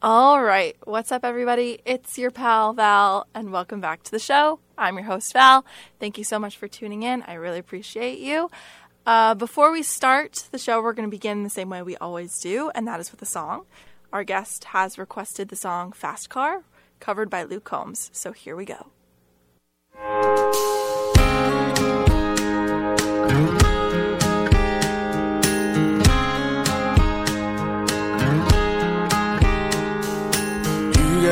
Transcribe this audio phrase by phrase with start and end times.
[0.00, 0.76] All right.
[0.84, 1.80] What's up, everybody?
[1.84, 4.60] It's your pal, Val, and welcome back to the show.
[4.76, 5.64] I'm your host, Val.
[5.98, 7.22] Thank you so much for tuning in.
[7.22, 8.48] I really appreciate you.
[9.04, 12.38] Uh, before we start the show, we're going to begin the same way we always
[12.38, 13.64] do, and that is with a song.
[14.12, 16.62] Our guest has requested the song Fast Car,
[17.00, 18.08] covered by Luke Combs.
[18.12, 18.92] So here we go.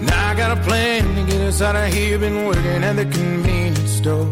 [0.00, 2.18] And I got a plan to get us out of here.
[2.18, 4.26] Been working at the convenience store.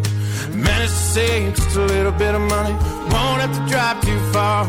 [0.50, 2.74] Managed to save just a little bit of money.
[3.12, 4.62] Won't have to drive too far.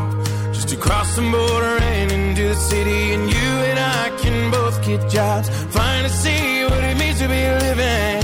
[0.53, 3.13] Just to cross the border and into the city.
[3.13, 5.49] And you and I can both get jobs.
[5.73, 8.21] Finally see what it means to be living.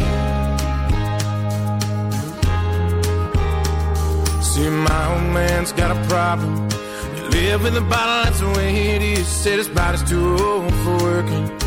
[4.41, 6.69] See, my old man's got a problem.
[7.17, 9.27] You live with a bottle, that's the way it is.
[9.27, 11.62] Said his body's too old for working.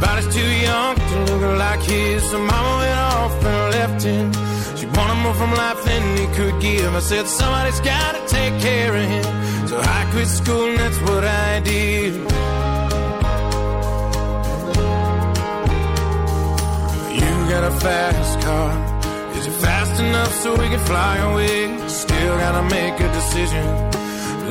[0.00, 2.22] Body's too young to look like his.
[2.30, 4.32] So mama went off and left him.
[4.76, 6.94] She wanted more from life than he could give.
[6.94, 9.68] I said, somebody's gotta take care of him.
[9.68, 12.14] So I quit school and that's what I did.
[17.20, 18.70] You got a fast car.
[19.36, 21.88] Is it fast enough so we can fly away?
[21.88, 23.64] Still gotta make a decision.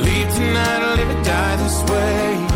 [0.04, 2.55] Leave tonight or live and die this way.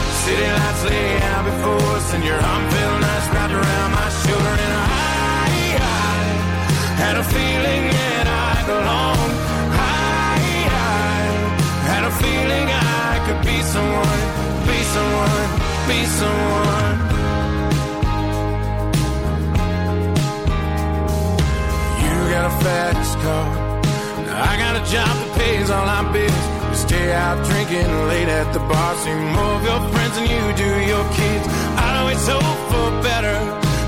[0.21, 4.55] City lights lay out before us, and your arm felt nice wrapped around my shoulder.
[4.65, 6.03] And I, I
[7.01, 9.33] had a feeling that I belonged.
[9.73, 10.37] I,
[10.69, 11.23] I
[11.89, 14.21] had a feeling I could be someone,
[14.69, 15.49] be someone,
[15.89, 16.97] be someone.
[22.03, 23.47] You got a fast car.
[24.49, 26.60] I got a job that pays all my bills.
[26.71, 28.95] We stay out drinking late at the bar.
[29.03, 31.45] See more of your friends than you do your kids.
[31.75, 33.35] I always hope for better.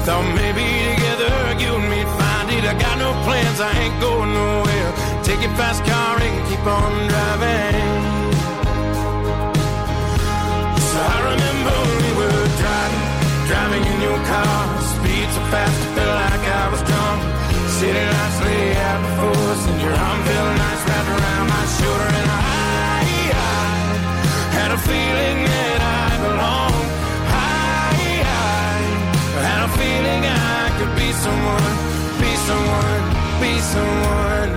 [0.04, 1.32] Thought maybe together
[1.64, 2.64] you and me'd find it.
[2.68, 4.92] I got no plans, I ain't going nowhere.
[5.24, 8.04] Take your fast car and keep on driving.
[10.92, 13.06] So I remember we were driving,
[13.48, 14.60] driving in your car.
[14.92, 17.20] Speed so fast, it felt like I was drunk.
[17.80, 20.83] City lights lay out before us, and your arm felt nice
[31.24, 31.76] someone,
[32.22, 33.04] be someone,
[33.42, 34.52] be someone.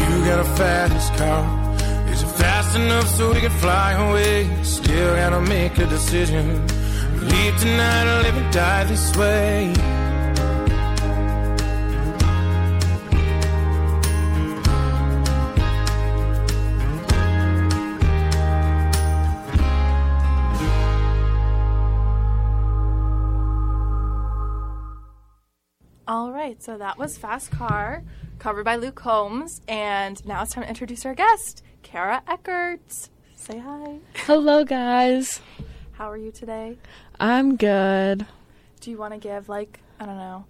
[0.00, 1.42] You got a fast car.
[2.12, 4.64] Is it fast enough so we can fly away?
[4.64, 6.44] Still gotta make a decision.
[7.30, 9.93] Leave tonight or live and die this way.
[26.64, 28.02] So that was Fast Car,
[28.38, 33.10] covered by Luke Combs, and now it's time to introduce our guest, Kara Eckert.
[33.36, 33.98] Say hi.
[34.24, 35.42] Hello, guys.
[35.92, 36.78] How are you today?
[37.20, 38.24] I'm good.
[38.80, 40.46] Do you want to give, like, I don't know,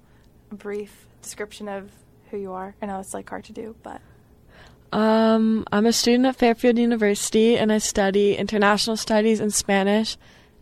[0.53, 1.91] a brief description of
[2.31, 2.77] who you are?
[2.81, 4.01] I know it's like hard to do, but
[4.93, 10.17] Um, I'm a student at Fairfield University and I study international studies and Spanish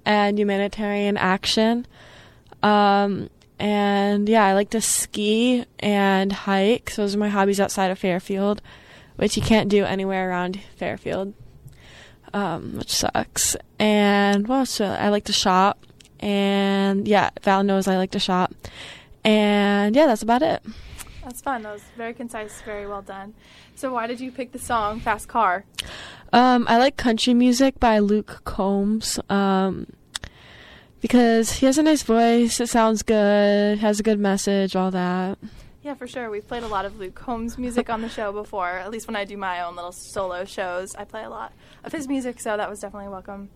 [0.07, 1.87] and humanitarian action.
[2.63, 3.29] Um,
[3.62, 6.91] and yeah, I like to ski and hike.
[6.91, 8.61] So those are my hobbies outside of Fairfield,
[9.14, 11.32] which you can't do anywhere around Fairfield,
[12.35, 13.56] um, which sucks.
[13.79, 14.81] And what else?
[14.81, 15.87] I like to shop.
[16.19, 18.53] And yeah, Val knows I like to shop.
[19.23, 20.61] And yeah, that's about it.
[21.23, 21.62] That's fun.
[21.62, 23.32] That was very concise, very well done.
[23.76, 25.65] So, why did you pick the song Fast Car?
[26.32, 29.20] Um, I like country music by Luke Combs.
[29.29, 29.87] Um,
[31.03, 35.37] because he has a nice voice, it sounds good, has a good message, all that.
[35.83, 36.31] Yeah, for sure.
[36.31, 38.69] We've played a lot of Luke Combs music on the show before.
[38.69, 41.53] At least when I do my own little solo shows, I play a lot
[41.83, 43.51] of his music, so that was definitely a welcome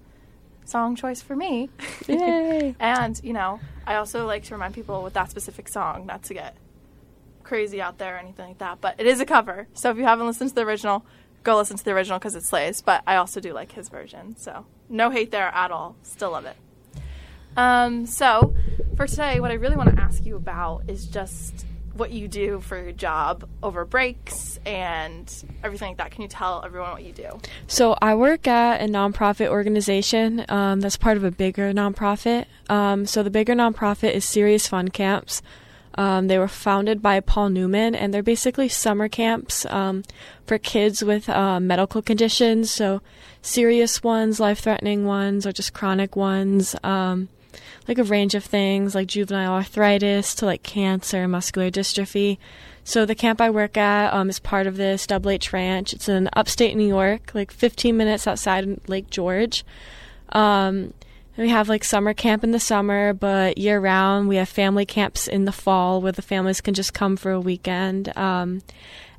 [0.65, 1.71] song choice for me.
[2.09, 2.75] Yay!
[2.81, 6.35] and, you know, I also like to remind people with that specific song not to
[6.35, 6.57] get
[7.45, 9.69] crazy out there or anything like that, but it is a cover.
[9.73, 11.07] So if you haven't listened to the original,
[11.45, 12.83] go listen to the original because it slays.
[12.83, 15.95] But I also do like his version, so no hate there at all.
[16.03, 16.57] Still love it.
[17.56, 18.55] Um, so
[18.97, 22.61] for today, what I really want to ask you about is just what you do
[22.61, 26.11] for your job over breaks and everything like that.
[26.11, 27.41] Can you tell everyone what you do?
[27.67, 32.44] So I work at a nonprofit organization um, that's part of a bigger nonprofit.
[32.69, 35.41] Um, so the bigger nonprofit is Serious Fun Camps.
[35.94, 40.02] Um, they were founded by Paul Newman, and they're basically summer camps um,
[40.44, 42.70] for kids with uh, medical conditions.
[42.70, 43.00] So
[43.41, 46.76] serious ones, life-threatening ones, or just chronic ones.
[46.85, 47.31] Um,
[47.88, 52.38] like a range of things like juvenile arthritis to like cancer, muscular dystrophy.
[52.85, 55.93] So the camp I work at um, is part of this Double H Ranch.
[55.93, 59.65] It's in upstate New York, like 15 minutes outside Lake George.
[60.31, 60.94] Um,
[61.37, 65.29] we have like summer camp in the summer, but year round we have family camps
[65.29, 68.17] in the fall where the families can just come for a weekend.
[68.17, 68.62] Um,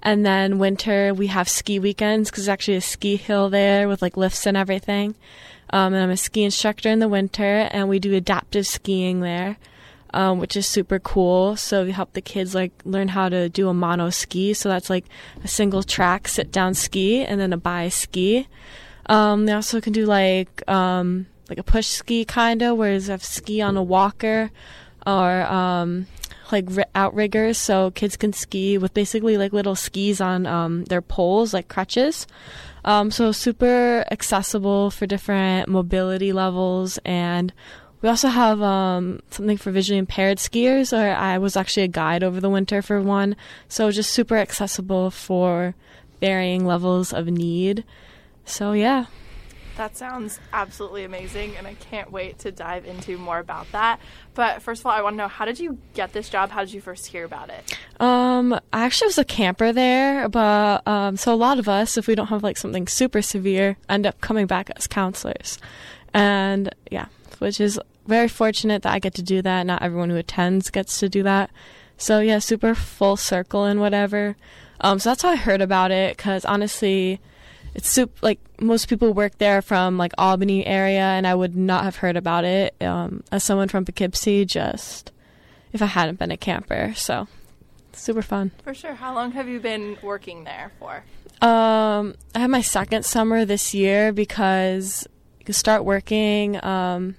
[0.07, 4.01] and then winter we have ski weekends because there's actually a ski hill there with
[4.01, 5.13] like lifts and everything.
[5.71, 9.57] Um, and I'm a ski instructor in the winter, and we do adaptive skiing there,
[10.13, 11.57] um, which is super cool.
[11.57, 14.53] So we help the kids like learn how to do a mono ski.
[14.53, 15.03] So that's like
[15.43, 18.47] a single track sit down ski and then a bi ski.
[19.07, 23.11] Um, they also can do like um, like a push ski kind of, where they
[23.11, 24.51] have ski on a walker
[25.05, 25.41] or
[26.51, 31.53] like outriggers, so kids can ski with basically like little skis on um, their poles,
[31.53, 32.27] like crutches.
[32.85, 37.51] Um, so super accessible for different mobility levels and
[38.01, 42.23] we also have um, something for visually impaired skiers, or I was actually a guide
[42.23, 43.35] over the winter for one.
[43.67, 45.73] So just super accessible for
[46.21, 47.83] varying levels of need.
[48.45, 49.05] So yeah.
[49.77, 53.99] That sounds absolutely amazing, and I can't wait to dive into more about that.
[54.33, 56.49] But first of all, I want to know how did you get this job?
[56.49, 57.77] How did you first hear about it?
[57.99, 62.07] Um, I actually was a camper there, but um, so a lot of us, if
[62.07, 65.59] we don't have like something super severe, end up coming back as counselors,
[66.11, 67.05] and yeah,
[67.37, 69.67] which is very fortunate that I get to do that.
[69.67, 71.51] Not everyone who attends gets to do that.
[71.97, 74.37] So yeah, super full circle and whatever.
[74.81, 76.17] Um, so that's how I heard about it.
[76.17, 77.19] Because honestly
[77.77, 81.83] it's soup like most people work there from like Albany area, and I would not
[81.83, 85.11] have heard about it um, as someone from Poughkeepsie just
[85.71, 86.93] if I hadn't been a camper.
[86.95, 87.27] So
[87.93, 88.51] super fun.
[88.63, 88.95] For sure.
[88.95, 91.03] How long have you been working there for?
[91.39, 95.07] Um, I had my second summer this year because
[95.39, 96.63] you could start working.
[96.65, 97.15] Um,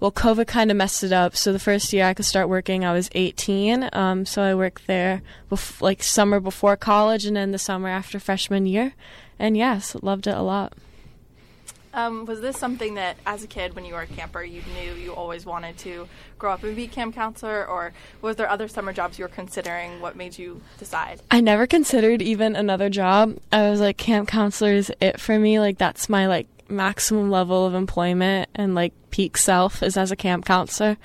[0.00, 1.36] well, COVID kind of messed it up.
[1.36, 3.90] So the first year I could start working, I was 18.
[3.92, 8.18] Um, so I worked there bef- like summer before college and then the summer after
[8.20, 8.94] freshman year
[9.38, 10.74] and yes, loved it a lot.
[11.94, 14.94] Um, was this something that, as a kid, when you were a camper, you knew
[14.94, 16.06] you always wanted to
[16.38, 20.00] grow up and be camp counselor, or was there other summer jobs you were considering?
[20.00, 21.22] What made you decide?
[21.30, 23.38] I never considered even another job.
[23.50, 25.58] I was like, camp counselor is it for me.
[25.58, 30.16] Like that's my like maximum level of employment and like peak self is as a
[30.16, 30.96] camp counselor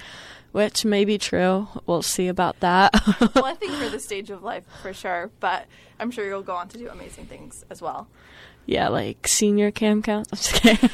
[0.54, 1.68] which may be true.
[1.88, 2.94] We'll see about that.
[3.36, 5.66] well, I think for the stage of life, for sure, but
[6.00, 8.08] I'm sure you'll go on to do amazing things as well.
[8.68, 10.30] Yeah, like senior camp count.
[10.32, 10.90] I'm just kidding.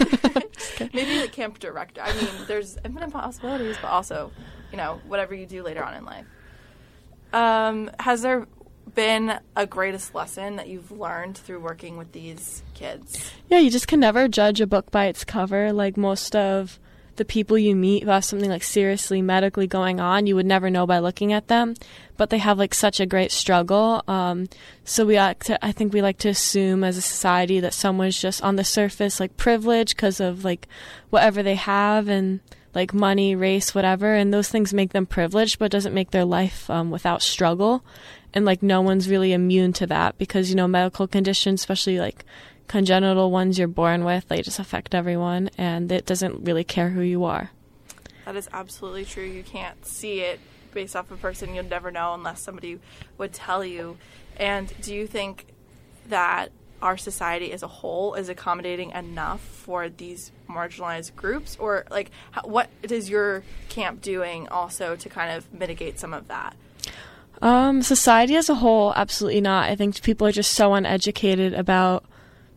[0.93, 2.01] Maybe like camp director.
[2.01, 4.31] I mean, there's infinite possibilities, but also,
[4.71, 6.25] you know, whatever you do later on in life.
[7.33, 8.47] Um, has there
[8.95, 13.31] been a greatest lesson that you've learned through working with these kids?
[13.47, 15.71] Yeah, you just can never judge a book by its cover.
[15.73, 16.79] Like most of
[17.15, 20.69] the people you meet who have something like seriously medically going on, you would never
[20.69, 21.75] know by looking at them.
[22.17, 24.03] But they have like such a great struggle.
[24.07, 24.47] Um,
[24.85, 28.19] so we like to, I think we like to assume as a society that someone's
[28.19, 30.67] just on the surface like privileged because of like
[31.09, 32.39] whatever they have and
[32.73, 36.69] like money, race, whatever, and those things make them privileged, but doesn't make their life
[36.69, 37.83] um, without struggle.
[38.33, 42.25] And like no one's really immune to that because you know medical conditions especially like
[42.67, 47.01] congenital ones you're born with they just affect everyone and it doesn't really care who
[47.01, 47.49] you are
[48.29, 49.23] That is absolutely true.
[49.23, 50.39] You can't see it
[50.71, 51.55] based off a person.
[51.55, 52.79] You'll never know unless somebody
[53.17, 53.97] would tell you.
[54.37, 55.47] And do you think
[56.09, 62.11] that our society as a whole is accommodating enough for these marginalized groups, or like
[62.43, 66.55] what is your camp doing also to kind of mitigate some of that?
[67.41, 69.69] Um, society as a whole, absolutely not.
[69.69, 72.03] I think people are just so uneducated about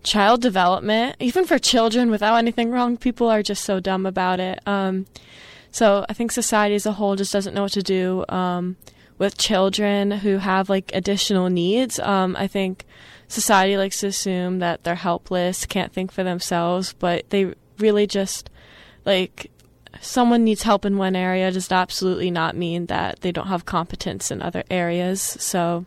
[0.02, 2.96] child development, even for children without anything wrong.
[2.96, 4.60] People are just so dumb about it.
[4.66, 5.06] Um,
[5.70, 8.76] so I think society as a whole just doesn't know what to do um,
[9.18, 11.98] with children who have like additional needs.
[12.00, 12.84] Um, I think
[13.28, 18.50] society likes to assume that they're helpless, can't think for themselves, but they really just
[19.04, 19.50] like
[20.00, 24.30] someone needs help in one area does absolutely not mean that they don't have competence
[24.30, 25.20] in other areas.
[25.20, 25.84] So,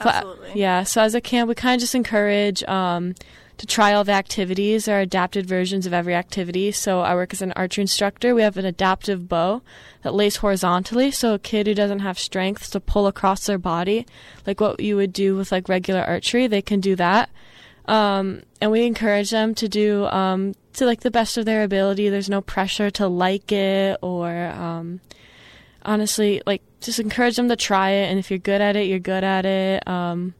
[0.00, 0.50] Absolutely.
[0.54, 0.82] yeah.
[0.82, 3.14] So as a camp, we kind of just encourage um,
[3.58, 4.88] to try all the activities.
[4.88, 6.72] or adapted versions of every activity.
[6.72, 8.34] So I work as an archery instructor.
[8.34, 9.62] We have an adaptive bow
[10.02, 14.04] that lays horizontally, so a kid who doesn't have strength to pull across their body,
[14.46, 17.30] like what you would do with like regular archery, they can do that.
[17.86, 22.08] Um, and we encourage them to do um, to like the best of their ability.
[22.08, 25.00] There's no pressure to like it or um,
[25.84, 28.10] honestly, like just encourage them to try it.
[28.10, 29.86] And if you're good at it, you're good at it.
[29.86, 30.34] Um,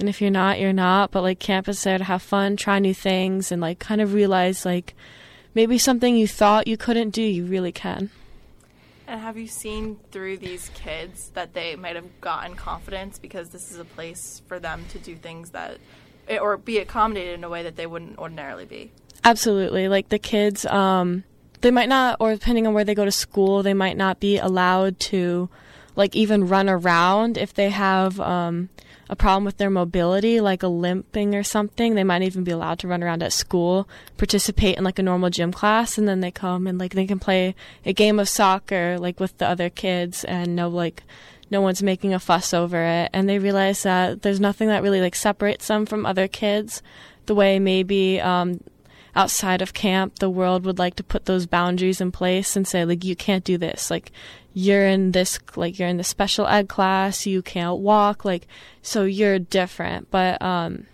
[0.00, 1.10] and if you're not, you're not.
[1.10, 4.12] But like camp is there to have fun, try new things, and like kind of
[4.12, 4.94] realize like
[5.54, 8.10] maybe something you thought you couldn't do, you really can.
[9.08, 13.70] And have you seen through these kids that they might have gotten confidence because this
[13.70, 15.78] is a place for them to do things that,
[16.28, 18.92] or be accommodated in a way that they wouldn't ordinarily be?
[19.24, 19.88] Absolutely.
[19.88, 21.24] Like the kids, um,
[21.60, 24.38] they might not, or depending on where they go to school, they might not be
[24.38, 25.48] allowed to,
[25.96, 28.68] like, even run around if they have um,
[29.10, 31.94] a problem with their mobility, like a limping or something.
[31.94, 35.30] They might even be allowed to run around at school, participate in like a normal
[35.30, 37.54] gym class, and then they come and like they can play
[37.84, 41.02] a game of soccer like with the other kids, and no like
[41.50, 45.00] no one's making a fuss over it, and they realize that there's nothing that really
[45.00, 46.82] like separates them from other kids,
[47.26, 48.20] the way maybe.
[48.20, 48.60] Um,
[49.16, 52.84] outside of camp, the world would like to put those boundaries in place and say,
[52.84, 53.90] like, you can't do this.
[53.90, 54.12] Like,
[54.54, 58.46] you're in this, like, you're in the special ed class, you can't walk, like,
[58.80, 60.08] so you're different.
[60.12, 60.86] But, um,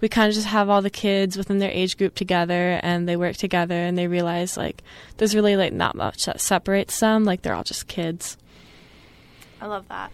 [0.00, 3.16] we kind of just have all the kids within their age group together and they
[3.16, 4.82] work together and they realize, like,
[5.16, 7.24] there's really, like, not much that separates them.
[7.24, 8.36] Like, they're all just kids.
[9.60, 10.12] I love that.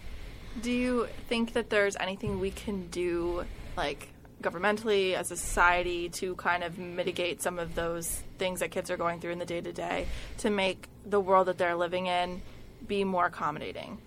[0.61, 4.09] Do you think that there's anything we can do, like
[4.41, 8.97] governmentally, as a society, to kind of mitigate some of those things that kids are
[8.97, 12.41] going through in the day to day to make the world that they're living in
[12.87, 13.97] be more accommodating?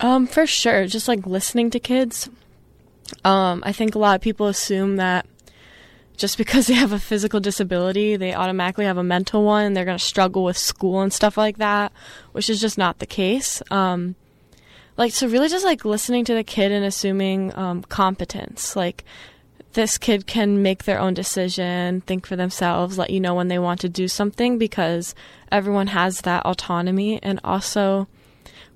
[0.00, 0.86] Um, for sure.
[0.86, 2.28] Just like listening to kids.
[3.24, 5.26] Um, I think a lot of people assume that
[6.16, 9.64] just because they have a physical disability, they automatically have a mental one.
[9.64, 11.92] And they're going to struggle with school and stuff like that,
[12.32, 13.62] which is just not the case.
[13.70, 14.16] Um,
[14.96, 18.76] like, so really just like listening to the kid and assuming um, competence.
[18.76, 19.04] Like,
[19.76, 23.58] this kid can make their own decision, think for themselves, let you know when they
[23.58, 25.14] want to do something because
[25.52, 27.22] everyone has that autonomy.
[27.22, 28.08] And also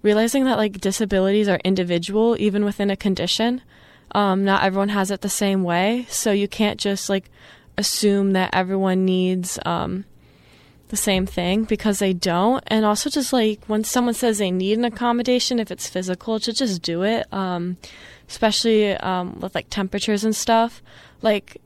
[0.03, 3.63] realizing that like disabilities are individual, even within a condition.
[4.13, 6.07] Um, not everyone has it the same way.
[6.11, 7.31] So you can't just like
[7.79, 10.05] assume that everyone needs um,
[10.91, 12.63] the same thing because they don't.
[12.67, 16.53] And also just like when someone says they need an accommodation, if it's physical, to
[16.53, 17.27] just do it.
[17.33, 17.79] Um,
[18.31, 20.83] especially um, with like temperatures and stuff.
[21.21, 21.61] Like,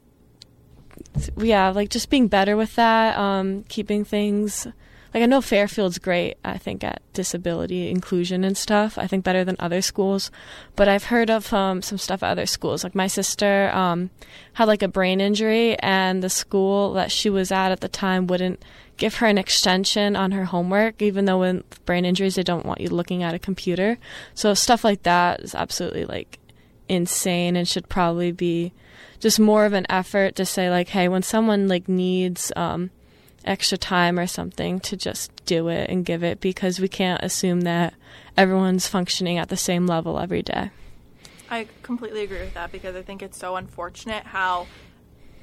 [1.36, 4.66] yeah, like just being better with that, um, keeping things.
[5.14, 8.98] Like I know Fairfield's great, I think at disability inclusion and stuff.
[8.98, 10.32] I think better than other schools,
[10.74, 12.82] but I've heard of um, some stuff at other schools.
[12.82, 14.10] Like my sister um,
[14.54, 18.26] had like a brain injury, and the school that she was at at the time
[18.26, 18.60] wouldn't
[18.96, 22.80] give her an extension on her homework, even though with brain injuries they don't want
[22.80, 23.98] you looking at a computer.
[24.34, 26.40] So stuff like that is absolutely like
[26.88, 28.72] insane and should probably be
[29.20, 32.90] just more of an effort to say like hey when someone like needs um,
[33.44, 37.62] extra time or something to just do it and give it because we can't assume
[37.62, 37.94] that
[38.36, 40.70] everyone's functioning at the same level every day.
[41.50, 44.66] I completely agree with that because I think it's so unfortunate how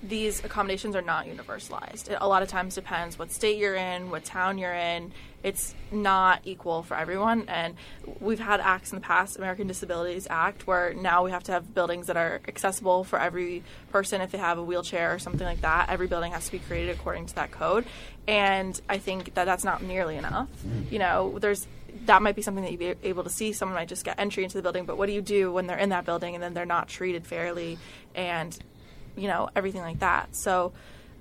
[0.04, 2.10] these accommodations are not universalized.
[2.10, 5.12] It a lot of times depends what state you're in, what town you're in.
[5.44, 7.46] It's not equal for everyone.
[7.48, 7.76] And
[8.20, 11.74] we've had acts in the past, American Disabilities Act, where now we have to have
[11.74, 15.62] buildings that are accessible for every person if they have a wheelchair or something like
[15.62, 15.90] that.
[15.90, 17.86] Every building has to be created according to that code.
[18.28, 20.48] And I think that that's not nearly enough.
[20.90, 21.68] You know, there's
[22.06, 23.52] that might be something that you'd be able to see.
[23.54, 25.78] Someone might just get entry into the building, but what do you do when they're
[25.78, 27.78] in that building and then they're not treated fairly
[28.16, 28.58] and,
[29.16, 30.36] you know, everything like that?
[30.36, 30.74] So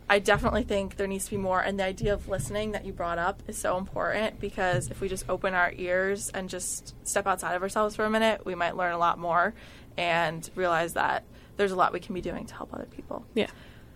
[0.09, 1.61] I definitely think there needs to be more.
[1.61, 5.09] And the idea of listening that you brought up is so important because if we
[5.09, 8.77] just open our ears and just step outside of ourselves for a minute, we might
[8.77, 9.55] learn a lot more
[9.97, 11.25] and realize that
[11.57, 13.25] there's a lot we can be doing to help other people.
[13.35, 13.51] Yeah.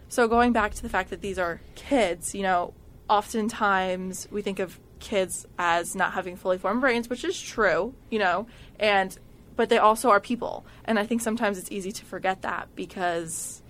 [0.09, 2.75] So going back to the fact that these are kids, you know,
[3.11, 8.21] oftentimes we think of kids as not having fully formed brains, which is true, you
[8.21, 8.47] know,
[8.79, 9.19] and
[9.57, 10.65] but they also are people.
[10.85, 13.63] And I think sometimes it's easy to forget that because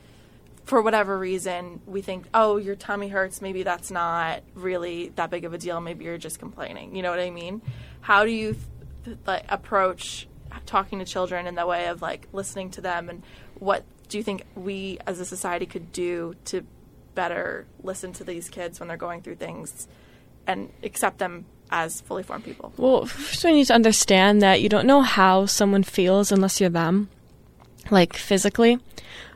[0.65, 5.45] for whatever reason we think, "Oh, your tummy hurts, maybe that's not really that big
[5.45, 7.63] of a deal, maybe you're just complaining." You know what I mean?
[8.01, 8.57] How do you
[9.05, 9.19] th-
[9.49, 10.27] approach
[10.67, 13.23] talking to children in the way of like listening to them and
[13.59, 16.65] what do you think we as a society could do to
[17.15, 19.87] better listen to these kids when they're going through things
[20.47, 22.73] and accept them as fully formed people?
[22.77, 26.71] Well, first we need to understand that you don't know how someone feels unless you're
[26.71, 27.09] them,
[27.91, 28.79] like physically.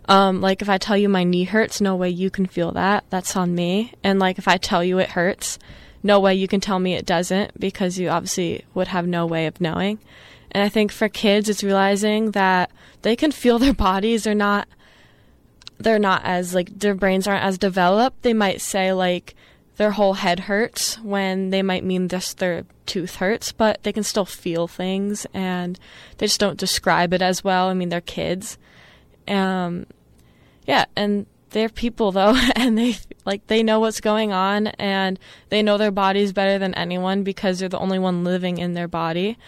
[0.08, 3.04] Um, like if I tell you my knee hurts, no way you can feel that.
[3.10, 3.92] That's on me.
[4.02, 5.58] And like if I tell you it hurts,
[6.02, 9.46] no way you can tell me it doesn't because you obviously would have no way
[9.46, 9.98] of knowing.
[10.50, 12.70] And I think for kids, it's realizing that
[13.02, 14.24] they can feel their bodies.
[14.24, 14.66] They're not,
[15.76, 18.22] they're not as like their brains aren't as developed.
[18.22, 19.34] They might say like
[19.76, 24.02] their whole head hurts when they might mean just their tooth hurts, but they can
[24.02, 25.78] still feel things and
[26.16, 27.68] they just don't describe it as well.
[27.68, 28.56] I mean, they're kids.
[29.28, 29.86] Um,
[30.68, 35.62] yeah, and they're people though, and they like they know what's going on and they
[35.62, 39.38] know their bodies better than anyone because they're the only one living in their body.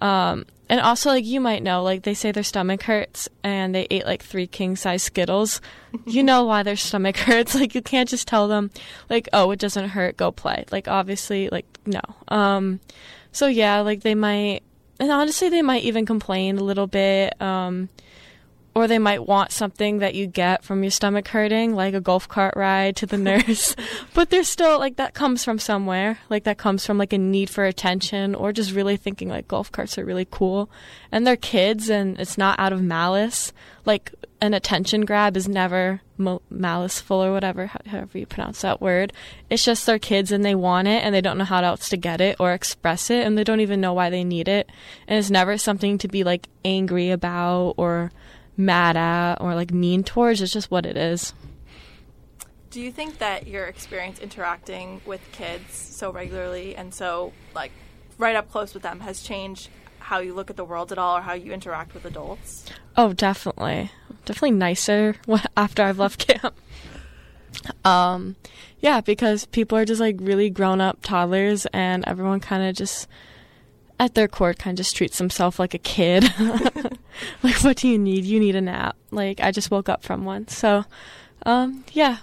[0.00, 3.86] Um, and also, like you might know, like they say their stomach hurts and they
[3.90, 5.60] ate like three king size Skittles.
[6.06, 7.54] you know why their stomach hurts.
[7.54, 8.70] Like you can't just tell them,
[9.10, 10.64] like, oh, it doesn't hurt, go play.
[10.72, 12.00] Like obviously, like no.
[12.28, 12.80] Um,
[13.32, 14.62] so yeah, like they might,
[14.98, 17.40] and honestly, they might even complain a little bit.
[17.40, 17.90] Um,
[18.74, 22.28] or they might want something that you get from your stomach hurting, like a golf
[22.28, 23.76] cart ride to the nurse.
[24.14, 26.18] but they're still like that comes from somewhere.
[26.28, 29.70] Like that comes from like a need for attention or just really thinking like golf
[29.70, 30.70] carts are really cool.
[31.12, 33.52] And they're kids and it's not out of malice.
[33.84, 39.12] Like an attention grab is never maliceful or whatever, however you pronounce that word.
[39.48, 41.96] It's just they're kids and they want it and they don't know how else to
[41.96, 44.68] get it or express it and they don't even know why they need it.
[45.06, 48.10] And it's never something to be like angry about or
[48.56, 50.40] mad at or like mean towards.
[50.42, 51.32] It's just what it is.
[52.70, 57.70] Do you think that your experience interacting with kids so regularly and so like
[58.18, 59.68] right up close with them has changed
[60.00, 62.66] how you look at the world at all or how you interact with adults?
[62.96, 63.90] Oh, definitely.
[64.24, 65.16] Definitely nicer
[65.56, 66.54] after I've left camp.
[67.84, 68.36] Um,
[68.80, 73.08] yeah, because people are just like really grown up toddlers and everyone kind of just
[73.98, 76.24] at their core kind of just treats himself like a kid.
[77.42, 78.24] like, what do you need?
[78.24, 78.96] You need a nap.
[79.10, 80.48] Like, I just woke up from one.
[80.48, 80.84] So,
[81.46, 82.18] um, yeah.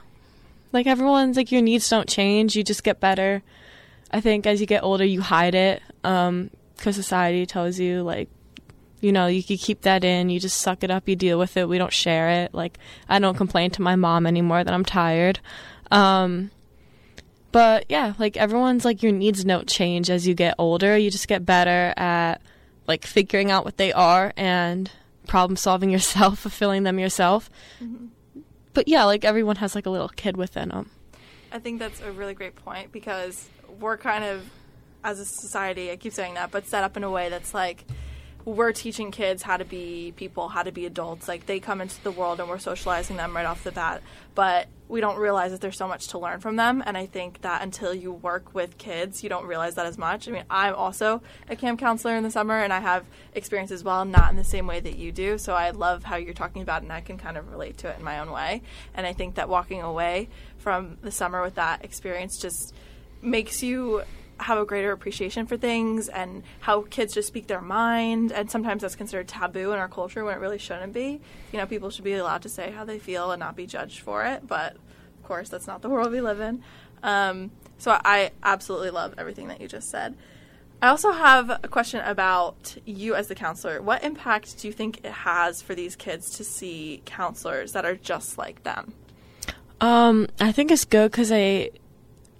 [0.73, 2.55] Like, everyone's like, your needs don't change.
[2.55, 3.41] You just get better.
[4.11, 5.81] I think as you get older, you hide it.
[6.03, 8.29] Um, cause society tells you, like,
[8.99, 10.29] you know, you can keep that in.
[10.29, 11.07] You just suck it up.
[11.07, 11.67] You deal with it.
[11.67, 12.53] We don't share it.
[12.53, 12.77] Like,
[13.09, 15.39] I don't complain to my mom anymore that I'm tired.
[15.89, 16.51] Um,
[17.51, 20.97] but yeah, like everyone's like your needs don't change as you get older.
[20.97, 22.41] You just get better at
[22.87, 24.89] like figuring out what they are and
[25.27, 27.49] problem solving yourself, fulfilling them yourself.
[27.81, 28.07] Mm-hmm.
[28.73, 30.89] But yeah, like everyone has like a little kid within them.
[31.51, 34.49] I think that's a really great point because we're kind of
[35.03, 37.85] as a society, I keep saying that, but set up in a way that's like
[38.45, 41.27] we're teaching kids how to be people, how to be adults.
[41.27, 44.01] Like they come into the world and we're socializing them right off the bat,
[44.35, 46.83] but we don't realize that there's so much to learn from them.
[46.85, 50.27] And I think that until you work with kids, you don't realize that as much.
[50.27, 53.83] I mean, I'm also a camp counselor in the summer and I have experience as
[53.83, 55.37] well, not in the same way that you do.
[55.37, 57.89] So I love how you're talking about it and I can kind of relate to
[57.89, 58.63] it in my own way.
[58.93, 60.27] And I think that walking away
[60.57, 62.73] from the summer with that experience just
[63.21, 64.03] makes you
[64.41, 68.81] have a greater appreciation for things and how kids just speak their mind and sometimes
[68.81, 71.21] that's considered taboo in our culture when it really shouldn't be.
[71.51, 73.99] You know people should be allowed to say how they feel and not be judged
[73.99, 76.63] for it but of course that's not the world we live in.
[77.03, 80.15] Um, so i absolutely love everything that you just said.
[80.83, 83.81] I also have a question about you as the counselor.
[83.83, 87.95] What impact do you think it has for these kids to see counselors that are
[87.95, 88.93] just like them?
[89.79, 91.69] Um, I think it's good because I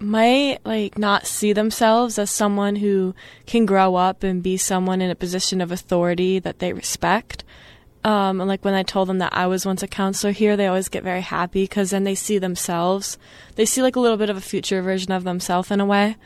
[0.02, 3.14] might like not see themselves as someone who
[3.46, 7.44] can grow up and be someone in a position of authority that they respect.
[8.04, 10.66] Um, and like when I told them that I was once a counselor here, they
[10.66, 13.16] always get very happy because then they see themselves.
[13.54, 16.16] They see like a little bit of a future version of themselves in a way,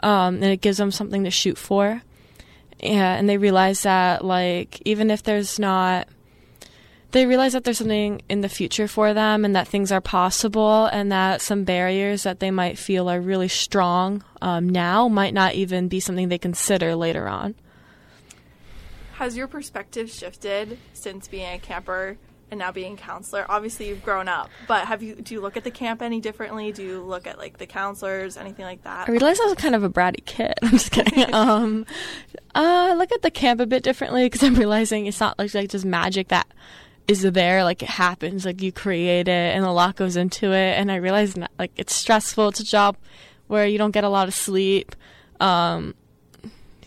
[0.00, 2.02] um, and it gives them something to shoot for.
[2.80, 6.08] yeah, and they realize that like even if there's not
[7.14, 10.86] they realize that there's something in the future for them and that things are possible
[10.86, 15.54] and that some barriers that they might feel are really strong um, now might not
[15.54, 17.54] even be something they consider later on.
[19.14, 22.18] Has your perspective shifted since being a camper
[22.50, 23.46] and now being a counselor?
[23.48, 26.72] Obviously, you've grown up, but have you do you look at the camp any differently?
[26.72, 29.08] Do you look at like the counselors, anything like that?
[29.08, 30.54] I realized I was kind of a bratty kid.
[30.62, 31.24] I'm just kidding.
[31.32, 31.86] um,
[32.56, 35.54] uh, I look at the camp a bit differently because I'm realizing it's not like,
[35.54, 36.48] like just magic that
[37.06, 40.78] is there like it happens like you create it and a lot goes into it.
[40.78, 42.48] And i realize not, like it's stressful.
[42.48, 42.96] It's a job
[43.46, 44.96] where you don't get a lot of sleep.
[45.40, 45.94] Um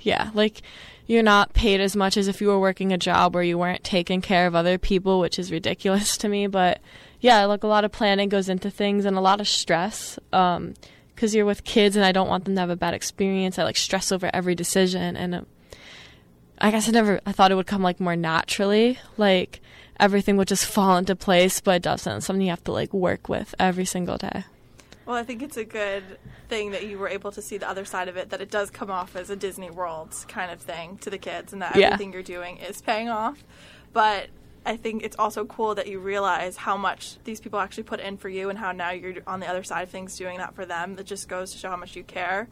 [0.01, 0.61] yeah like
[1.05, 3.83] you're not paid as much as if you were working a job where you weren't
[3.83, 6.47] taking care of other people which is ridiculous to me.
[6.47, 6.81] But
[7.19, 10.73] yeah like a lot of planning goes into things and a lot of stress um
[11.13, 13.59] because you're with kids and i don't want them to have a bad experience.
[13.59, 15.15] I like stress over every decision.
[15.15, 15.41] And uh,
[16.59, 19.61] i guess i never i thought it would come like more naturally like
[19.99, 22.17] everything would just fall into place, but it doesn't.
[22.17, 24.43] It's something you have to like work with every single day.
[25.07, 26.03] Well, I think it's a good
[26.49, 28.69] thing that you were able to see the other side of it, that it does
[28.69, 31.87] come off as a Disney World kind of thing to the kids, and that Yeah.
[31.87, 33.43] everything you're doing is paying off.
[33.91, 34.27] But
[34.67, 38.17] I think it's also cool that you realize how much these people actually put in
[38.17, 40.63] for you and how now you're on the other side of things doing that for
[40.67, 40.95] them.
[40.97, 42.49] That just goes to show how much you care.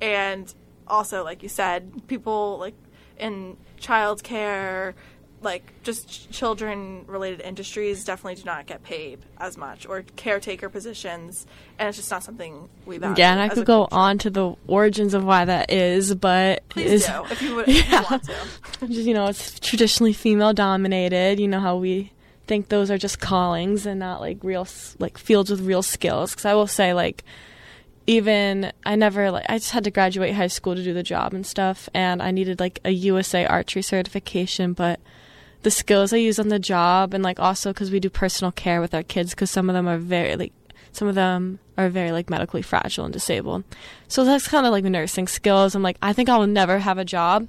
[0.00, 0.52] And
[0.88, 2.74] also, like you said, people like
[3.20, 4.94] in child care,
[5.42, 11.46] like just children related industries definitely do not get paid as much or caretaker positions
[11.78, 14.54] and it's just not something we value Yeah, and I could go on to the
[14.66, 18.00] origins of why that is, but please do if you would Yeah.
[18.00, 21.40] you want to just, you know, it's traditionally female dominated.
[21.40, 22.12] You know how we
[22.46, 24.66] think those are just callings and not like real
[24.98, 26.32] like fields with real skills.
[26.32, 27.24] Because I will say, like,
[28.10, 31.32] even I never like I just had to graduate high school to do the job
[31.32, 34.98] and stuff, and I needed like a USA archery certification, but
[35.62, 38.80] the skills I use on the job and like also because we do personal care
[38.80, 40.52] with our kids because some of them are very like
[40.90, 43.62] some of them are very like medically fragile and disabled.
[44.08, 45.76] So that's kind of like nursing skills.
[45.76, 47.46] I'm like i think i will never have a job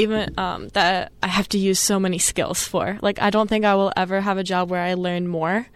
[0.00, 3.00] even um, that i have to use so many skills for.
[3.02, 5.66] Like i don't think i will ever have a job where i learn more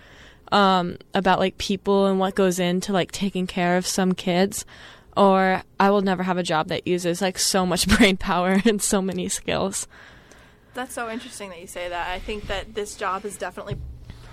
[0.52, 4.64] um, about like people and what goes into like taking care of some kids
[5.16, 8.80] or i will never have a job that uses like so much brain power and
[8.80, 9.88] so many skills
[10.74, 12.08] That's so interesting that you say that.
[12.08, 13.76] I think that this job has definitely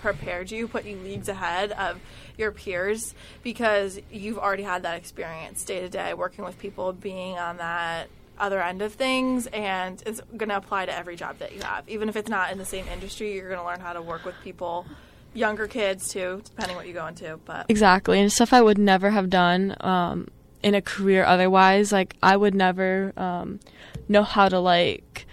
[0.01, 1.99] prepared you, put you leagues ahead of
[2.37, 7.37] your peers because you've already had that experience day to day working with people, being
[7.37, 11.53] on that other end of things, and it's going to apply to every job that
[11.53, 11.87] you have.
[11.89, 14.23] Even if it's not in the same industry, you're going to learn how to work
[14.23, 14.85] with people,
[15.33, 17.39] younger kids too, depending what you go into.
[17.45, 20.27] But Exactly, and stuff I would never have done um,
[20.63, 21.91] in a career otherwise.
[21.91, 23.59] Like I would never um,
[24.07, 25.25] know how to like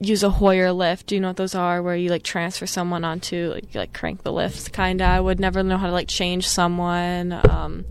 [0.00, 1.06] use a Hoyer lift.
[1.06, 1.82] Do you know what those are?
[1.82, 5.04] Where you like transfer someone onto like you, like crank the lifts, kinda.
[5.04, 7.32] I would never know how to like change someone.
[7.32, 7.84] Um,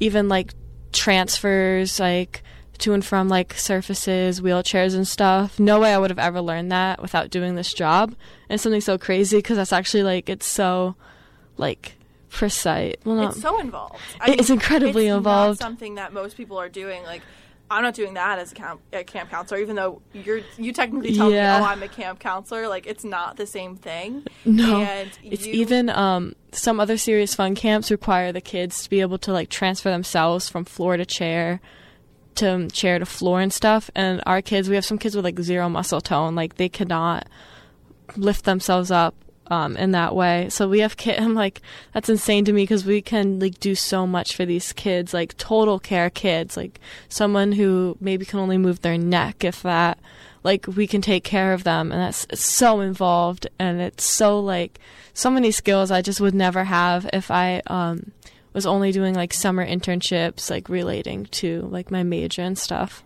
[0.00, 0.52] even like
[0.92, 2.42] transfers, like
[2.80, 5.58] to and from like surfaces, wheelchairs and stuff.
[5.58, 8.10] No way I would have ever learned that without doing this job.
[8.48, 10.94] And it's something so crazy because that's actually like it's so
[11.56, 11.94] like
[12.30, 12.94] precise.
[13.04, 14.00] Well, not, it's so involved.
[14.26, 15.60] It is incredibly it's involved.
[15.60, 17.02] Not something that most people are doing.
[17.04, 17.22] Like,
[17.70, 21.14] I'm not doing that as a camp, a camp counselor, even though you're you technically
[21.14, 21.58] tell Yeah.
[21.58, 22.66] me, oh, I'm a camp counselor.
[22.68, 24.24] Like, it's not the same thing.
[24.44, 28.90] No, and it's you- even um, some other serious fun camps require the kids to
[28.90, 31.60] be able to like transfer themselves from floor to chair
[32.38, 33.90] to chair to floor and stuff.
[33.94, 37.28] And our kids, we have some kids with like zero muscle tone, like they cannot
[38.16, 39.14] lift themselves up
[39.50, 40.48] um, in that way.
[40.50, 41.18] So we have kid.
[41.20, 41.60] I'm like,
[41.92, 45.36] that's insane to me because we can like do so much for these kids, like
[45.36, 49.98] total care kids, like someone who maybe can only move their neck if that.
[50.44, 54.78] Like we can take care of them, and that's so involved, and it's so like
[55.12, 58.12] so many skills I just would never have if I um,
[58.52, 63.04] was only doing like summer internships, like relating to like my major and stuff.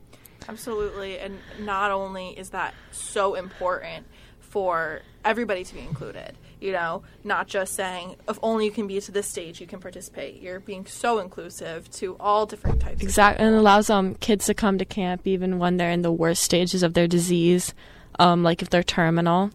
[0.48, 1.18] Absolutely.
[1.18, 4.06] And not only is that so important
[4.40, 9.00] for everybody to be included, you know, not just saying if only you can be
[9.00, 10.40] to this stage, you can participate.
[10.40, 12.96] You're being so inclusive to all different types.
[12.96, 16.02] of Exactly, and it allows um kids to come to camp even when they're in
[16.02, 17.74] the worst stages of their disease,
[18.18, 19.50] um like if they're terminal.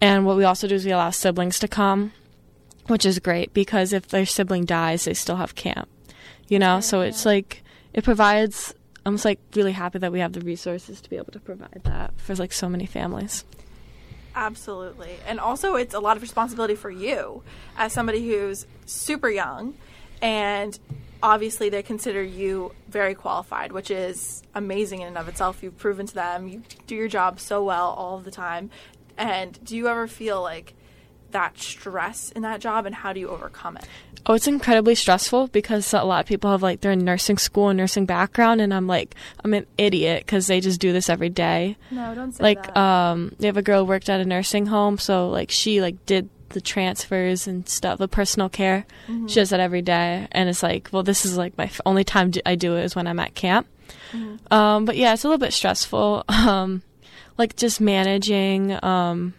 [0.00, 2.12] And what we also do is we allow siblings to come,
[2.86, 5.88] which is great because if their sibling dies, they still have camp.
[6.48, 8.74] You know, so it's like it provides.
[9.04, 11.80] I'm just like really happy that we have the resources to be able to provide
[11.84, 13.44] that for like so many families.
[14.34, 15.16] Absolutely.
[15.26, 17.42] And also, it's a lot of responsibility for you
[17.76, 19.74] as somebody who's super young
[20.22, 20.78] and
[21.22, 25.62] obviously they consider you very qualified, which is amazing in and of itself.
[25.62, 28.70] You've proven to them you do your job so well all the time.
[29.18, 30.74] And do you ever feel like
[31.32, 33.86] that stress in that job, and how do you overcome it?
[34.24, 37.68] Oh, it's incredibly stressful because a lot of people have like they're in nursing school
[37.70, 39.14] and nursing background, and I'm like,
[39.44, 41.76] I'm an idiot because they just do this every day.
[41.90, 42.76] No, don't say like, that.
[42.76, 46.06] um, they have a girl who worked at a nursing home, so like she like
[46.06, 48.84] did the transfers and stuff, the personal care.
[49.08, 49.26] Mm-hmm.
[49.26, 52.04] She does that every day, and it's like, well, this is like my f- only
[52.04, 53.66] time d- I do it is when I'm at camp.
[54.12, 54.52] Mm-hmm.
[54.52, 56.24] Um, but yeah, it's a little bit stressful.
[56.32, 56.82] Um,
[57.38, 59.32] like just managing, um,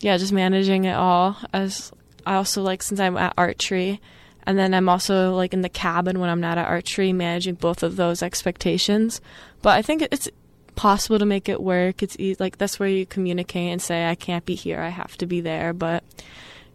[0.00, 1.36] yeah, just managing it all.
[1.52, 1.92] As
[2.26, 4.00] I also like since I'm at archery,
[4.44, 7.82] and then I'm also like in the cabin when I'm not at archery, managing both
[7.82, 9.20] of those expectations.
[9.62, 10.28] But I think it's
[10.76, 12.02] possible to make it work.
[12.02, 15.16] It's e- like that's where you communicate and say I can't be here, I have
[15.18, 15.72] to be there.
[15.72, 16.02] But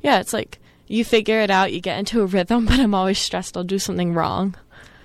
[0.01, 2.65] yeah, it's like you figure it out, you get into a rhythm.
[2.69, 4.55] But I'm always stressed I'll do something wrong.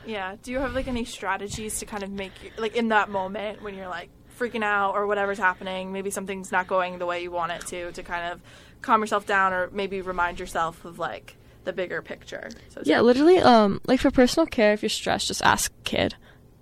[0.07, 0.37] yeah.
[0.43, 3.63] Do you have like any strategies to kind of make you, like in that moment
[3.63, 7.31] when you're like freaking out or whatever's happening, maybe something's not going the way you
[7.31, 8.41] want it to, to kind of
[8.83, 12.51] calm yourself down or maybe remind yourself of like the bigger picture?
[12.71, 16.15] So Yeah, literally, um, like for personal care, if you're stressed, just ask a kid.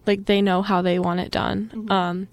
[0.06, 1.86] Like they know how they want it done.
[1.90, 2.28] Um,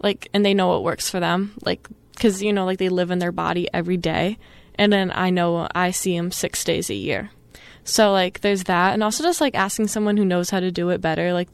[0.00, 1.54] like and they know what works for them.
[1.64, 4.38] Like because you know, like they live in their body every day,
[4.74, 7.30] and then I know I see them six days a year.
[7.84, 10.90] So like there's that, and also just like asking someone who knows how to do
[10.90, 11.32] it better.
[11.32, 11.48] Like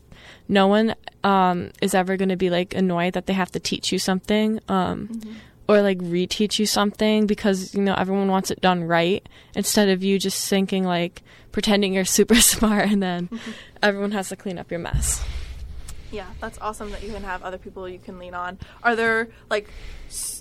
[0.48, 3.92] no one um, is ever going to be like annoyed that they have to teach
[3.92, 4.60] you something.
[4.68, 5.20] Um,
[5.68, 10.02] or like reteach you something because you know everyone wants it done right instead of
[10.02, 13.28] you just thinking like pretending you're super smart and then
[13.82, 15.22] everyone has to clean up your mess.
[16.10, 18.58] Yeah, that's awesome that you can have other people you can lean on.
[18.82, 19.68] Are there like,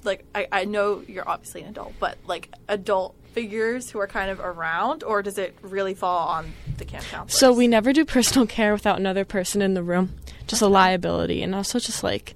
[0.05, 4.31] like I, I know you're obviously an adult, but like adult figures who are kind
[4.31, 7.39] of around, or does it really fall on the camp counselors?
[7.39, 10.15] So we never do personal care without another person in the room.
[10.47, 12.33] Just a liability and also just like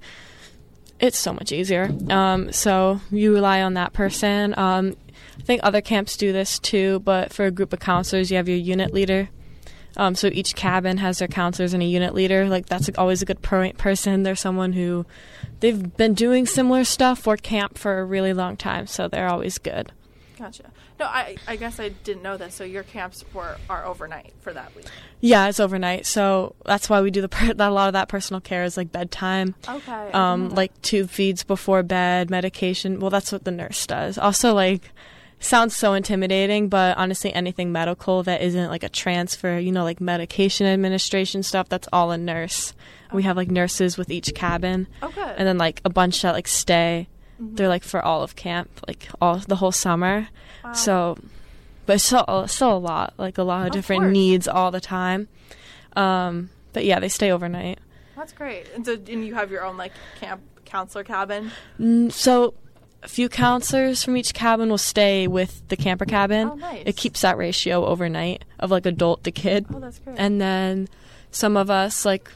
[1.00, 1.90] it's so much easier.
[2.08, 4.56] Um, so you rely on that person.
[4.56, 4.96] Um,
[5.36, 8.48] I think other camps do this too, but for a group of counselors, you have
[8.48, 9.28] your unit leader.
[9.96, 12.48] Um, so each cabin has their counselors and a unit leader.
[12.48, 14.22] Like that's always a good per- person.
[14.22, 15.04] They're someone who
[15.58, 19.58] they've been doing similar stuff for camp for a really long time, so they're always
[19.58, 19.90] good.
[20.42, 20.72] Gotcha.
[20.98, 22.54] No, I I guess I didn't know this.
[22.56, 24.86] So your camps were are overnight for that week.
[25.20, 28.40] Yeah, it's overnight, so that's why we do the per- a lot of that personal
[28.40, 29.54] care is like bedtime.
[29.68, 30.10] Okay.
[30.12, 32.98] Um, like tube feeds before bed, medication.
[32.98, 34.18] Well, that's what the nurse does.
[34.18, 34.90] Also, like,
[35.38, 40.00] sounds so intimidating, but honestly, anything medical that isn't like a transfer, you know, like
[40.00, 42.74] medication administration stuff, that's all a nurse.
[43.12, 45.34] We have like nurses with each cabin, Oh, good.
[45.38, 47.06] and then like a bunch that like stay.
[47.42, 47.54] Mm-hmm.
[47.56, 50.28] They're like for all of camp, like all the whole summer.
[50.64, 50.72] Wow.
[50.74, 51.18] So,
[51.86, 54.12] but still, still a lot, like a lot of Of different course.
[54.12, 55.28] needs all the time.
[55.96, 57.78] Um, but yeah, they stay overnight.
[58.16, 58.68] that's great.
[58.74, 61.50] And so and you have your own like camp counselor cabin.
[62.10, 62.54] So,
[63.02, 66.48] a few counselors from each cabin will stay with the camper cabin.
[66.48, 66.84] Oh, nice.
[66.86, 69.66] It keeps that ratio overnight of like adult to kid.
[69.74, 70.16] Oh, that's great.
[70.18, 70.88] And then
[71.32, 72.30] some of us like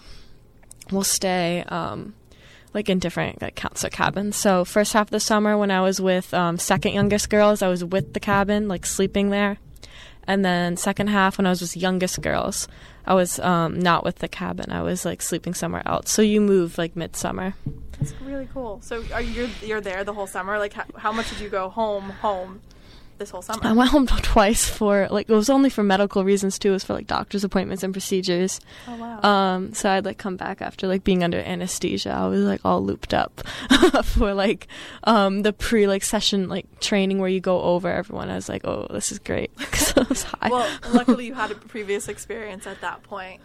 [0.90, 2.14] will stay um,
[2.76, 4.36] like in different like counselor cabins.
[4.36, 7.68] So first half of the summer when I was with um, second youngest girls, I
[7.68, 9.58] was with the cabin like sleeping there.
[10.28, 12.68] And then second half when I was with youngest girls,
[13.06, 14.70] I was um, not with the cabin.
[14.70, 16.10] I was like sleeping somewhere else.
[16.10, 17.54] So you move like midsummer.
[17.98, 18.80] That's really cool.
[18.82, 20.58] So are you you're there the whole summer?
[20.58, 22.60] Like how, how much did you go home home
[23.18, 23.60] this whole summer?
[23.62, 26.70] I went home twice for like it was only for medical reasons too.
[26.70, 28.60] It was for like doctor's appointments and procedures.
[28.88, 29.20] oh wow.
[29.22, 32.10] Um, so I'd like come back after like being under anesthesia.
[32.10, 33.40] I was like all looped up
[34.04, 34.68] for like
[35.04, 38.30] um the pre like session like training where you go over everyone.
[38.30, 40.48] I was like, oh, this is great because I was high.
[40.50, 43.40] well, luckily you had a previous experience at that point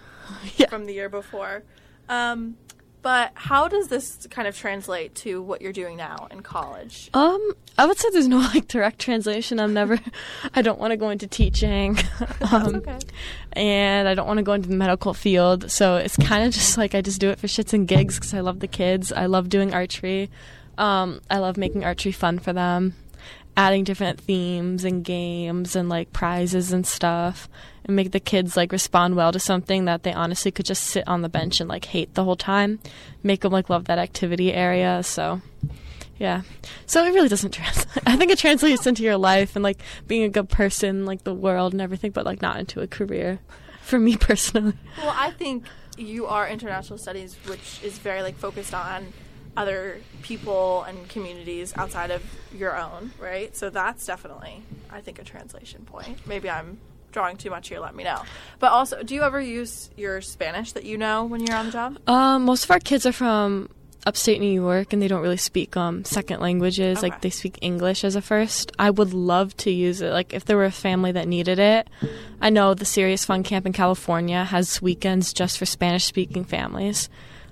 [0.57, 0.67] Yeah.
[0.69, 1.63] from the year before.
[2.09, 2.57] Um,
[3.01, 7.09] but how does this kind of translate to what you're doing now in college?
[7.13, 9.59] Um, I would say there's no like direct translation.
[9.59, 9.99] I'm never,
[10.53, 11.97] I don't want to go into teaching,
[12.51, 12.99] um, okay.
[13.53, 15.71] and I don't want to go into the medical field.
[15.71, 18.33] So it's kind of just like I just do it for shits and gigs because
[18.33, 19.11] I love the kids.
[19.11, 20.29] I love doing archery.
[20.77, 22.95] Um, I love making archery fun for them,
[23.57, 27.49] adding different themes and games and like prizes and stuff,
[27.85, 31.07] and make the kids like respond well to something that they honestly could just sit
[31.07, 32.79] on the bench and like hate the whole time.
[33.23, 35.03] Make them like love that activity area.
[35.03, 35.41] So.
[36.17, 36.43] Yeah.
[36.85, 38.03] So it really doesn't translate.
[38.05, 41.33] I think it translates into your life and like being a good person, like the
[41.33, 43.39] world and everything, but like not into a career
[43.81, 44.73] for me personally.
[44.97, 45.65] Well, I think
[45.97, 49.13] you are international studies, which is very like focused on
[49.57, 53.55] other people and communities outside of your own, right?
[53.55, 56.25] So that's definitely, I think, a translation point.
[56.25, 56.79] Maybe I'm
[57.11, 58.23] drawing too much here, let me know.
[58.59, 61.71] But also, do you ever use your Spanish that you know when you're on the
[61.71, 61.97] job?
[62.07, 63.69] Um, most of our kids are from
[64.05, 66.99] upstate New York, and they don't really speak um second languages.
[66.99, 67.09] Okay.
[67.09, 68.71] Like they speak English as a first.
[68.79, 70.11] I would love to use it.
[70.11, 71.89] Like if there were a family that needed it,
[72.41, 77.09] I know the Serious Fun Camp in California has weekends just for Spanish speaking families,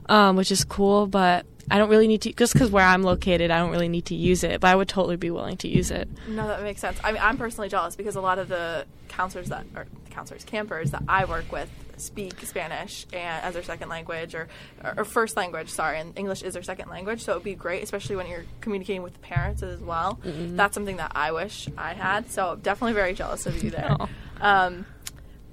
[0.08, 1.08] um, which is cool.
[1.08, 4.06] But I don't really need to just because where I'm located, I don't really need
[4.06, 4.62] to use it.
[4.62, 6.10] But I would totally be willing to use it.
[6.28, 7.00] No, that makes sense.
[7.04, 10.92] I mean, I'm personally jealous because a lot of the counselors that, or counselors, campers
[10.92, 14.48] that I work with speak Spanish and as their second language or,
[14.96, 17.24] or, first language, sorry, and English is their second language.
[17.24, 20.20] So it would be great, especially when you're communicating with the parents as well.
[20.24, 22.32] That's something that I wish I had.
[22.32, 23.96] So definitely very jealous of you there.
[24.42, 24.86] Um,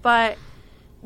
[0.03, 0.39] but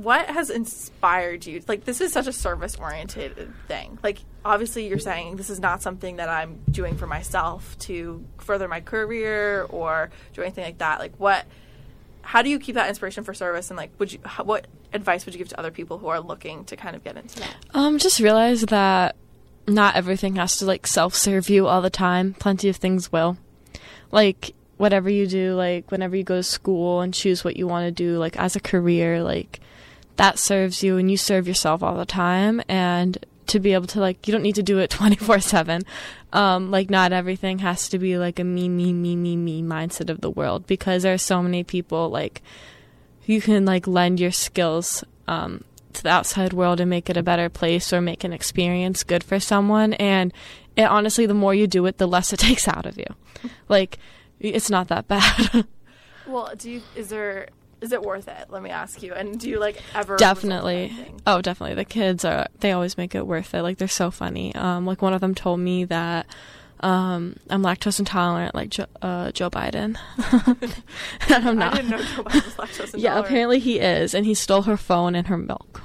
[0.03, 1.63] what has inspired you?
[1.69, 3.99] Like, this is such a service oriented thing.
[4.03, 8.67] Like, obviously, you're saying this is not something that I'm doing for myself to further
[8.67, 11.01] my career or do anything like that.
[11.01, 11.45] Like, what,
[12.23, 13.71] how do you keep that inspiration for service?
[13.71, 16.21] And, like, would you, how, what advice would you give to other people who are
[16.21, 17.57] looking to kind of get into that?
[17.75, 19.17] Um, just realize that
[19.69, 22.35] not everything has to like self serve you all the time.
[22.35, 23.37] Plenty of things will.
[24.11, 27.87] Like whatever you do, like whenever you go to school and choose what you want
[27.87, 29.61] to do, like as a career, like
[30.21, 34.01] that serves you and you serve yourself all the time and to be able to
[34.01, 35.83] like you don't need to do it 24/7.
[36.33, 40.11] Um like not everything has to be like a me me me me me mindset
[40.11, 42.43] of the world because there are so many people like
[43.25, 47.23] you can like lend your skills um, to the outside world and make it a
[47.23, 49.95] better place or make an experience good for someone.
[49.95, 50.35] And
[50.77, 53.07] it, honestly, the more you do it, the less it takes out of you.
[53.69, 53.99] Like,
[54.39, 55.67] it's not that bad.
[56.27, 57.49] Well, do you, is there,
[57.81, 58.47] is it worth it?
[58.51, 59.13] Let me ask you.
[59.15, 60.17] And do you, like, ever.
[60.17, 60.93] definitely.
[61.27, 61.75] Oh, definitely.
[61.77, 63.63] The kids are, they always make it worth it.
[63.63, 64.55] Like, they're so funny.
[64.55, 66.27] Um, like, one of them told me that.
[66.83, 69.99] Um, I'm lactose intolerant, like Joe, uh, Joe Biden.
[71.29, 71.75] and I'm not.
[71.75, 72.99] I didn't know Joe Biden was lactose intolerant.
[73.01, 75.83] Yeah, apparently he is, and he stole her phone and her milk.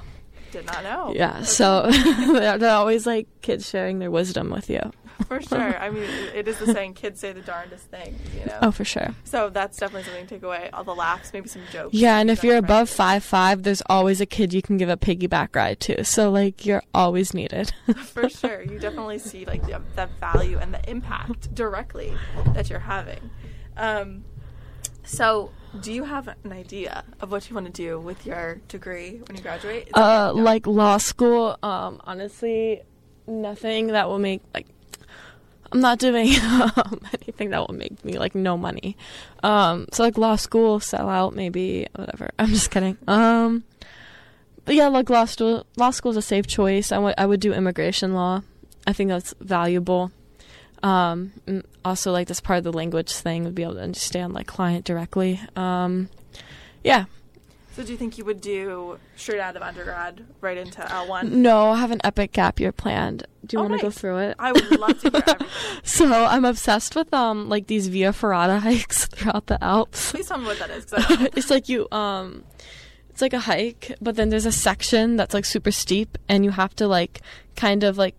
[0.52, 1.12] Did not know.
[1.14, 1.44] Yeah, Okay.
[1.44, 4.80] so they're, they're always like kids sharing their wisdom with you.
[5.28, 5.78] For sure.
[5.78, 8.58] I mean, it is the saying, kids say the darndest things, you know?
[8.62, 9.14] Oh, for sure.
[9.24, 10.70] So that's definitely something to take away.
[10.72, 11.94] All the laughs, maybe some jokes.
[11.94, 14.96] Yeah, and if you're above five five, there's always a kid you can give a
[14.96, 16.04] piggyback ride to.
[16.04, 17.72] So like you're always needed.
[17.96, 18.62] For sure.
[18.62, 22.14] You definitely see, like, the, the value and the impact directly
[22.54, 23.30] that you're having.
[23.76, 24.24] Um,
[25.06, 29.20] so, do you have an idea of what you want to do with your degree
[29.26, 29.88] when you graduate?
[29.94, 31.56] Uh, like law school.
[31.62, 32.82] Um, honestly,
[33.26, 34.66] nothing that will make like.
[35.72, 38.96] I'm not doing um, anything that will make me like no money.
[39.42, 42.30] Um, so like law school, sell out, maybe whatever.
[42.38, 42.96] I'm just kidding.
[43.06, 43.64] Um,
[44.64, 46.92] but yeah, like law school, law school is a safe choice.
[46.92, 48.42] I would I would do immigration law.
[48.86, 50.12] I think that's valuable.
[50.82, 51.32] Um,
[51.84, 54.84] also like this part of the language thing would be able to understand like client
[54.84, 55.40] directly.
[55.56, 56.08] Um,
[56.84, 57.06] yeah,
[57.76, 61.30] So, do you think you would do straight out of undergrad right into L1?
[61.30, 63.26] No, I have an epic gap year planned.
[63.44, 64.36] Do you Oh, want to go through it?
[64.38, 65.48] I would love to hear everything.
[65.84, 70.10] So I'm obsessed with um like these Via Ferrata hikes throughout the Alps.
[70.12, 70.86] Please tell me what that is.
[70.86, 71.28] 'cause I don't know.
[71.36, 72.44] it's like you um
[73.10, 76.50] it's like a hike, but then there's a section that's like super steep and you
[76.52, 77.20] have to like
[77.56, 78.14] kind of like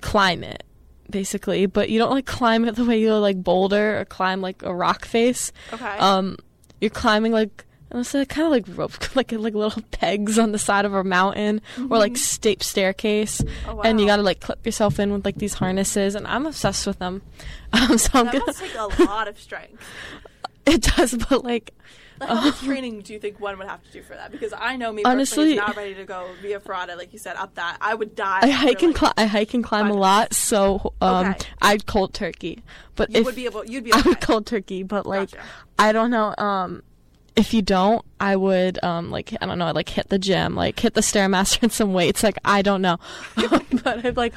[0.00, 0.62] climb it
[1.10, 4.62] basically, but you don't like climb it the way you like boulder or climb like
[4.62, 5.50] a rock face.
[5.72, 5.84] Okay.
[5.98, 6.36] Um
[6.80, 10.84] you're climbing like it's kind of like rope, like like little pegs on the side
[10.84, 14.98] of a mountain, or like steep staircase, Oh, and you got to like clip yourself
[15.00, 17.22] in with like these harnesses, and I'm obsessed with them.
[17.70, 18.44] Um, so I'm that gonna.
[18.46, 19.82] must take a lot of strength.
[20.66, 21.72] It does, but like
[22.20, 24.32] Like, how much training do you think one would have to do for that?
[24.32, 27.18] Because I know me personally Honestly- is not ready to go via Ferrata, like you
[27.18, 27.78] said, up that.
[27.80, 28.40] I would die.
[28.42, 31.48] I hike and like, cli- I hike and climb a lot, so um, Okay.
[31.62, 32.62] I'd cold turkey.
[32.96, 33.64] But You if would be able.
[33.66, 33.92] You'd be.
[33.94, 35.44] I would cold turkey, but like Gotcha.
[35.78, 36.34] I don't know.
[36.36, 36.82] Um,
[37.38, 40.54] if you don't, I would um like I don't know, I'd like hit the gym,
[40.54, 42.22] like hit the stairmaster and some weights.
[42.22, 42.98] Like I don't know,
[43.36, 44.34] but I've like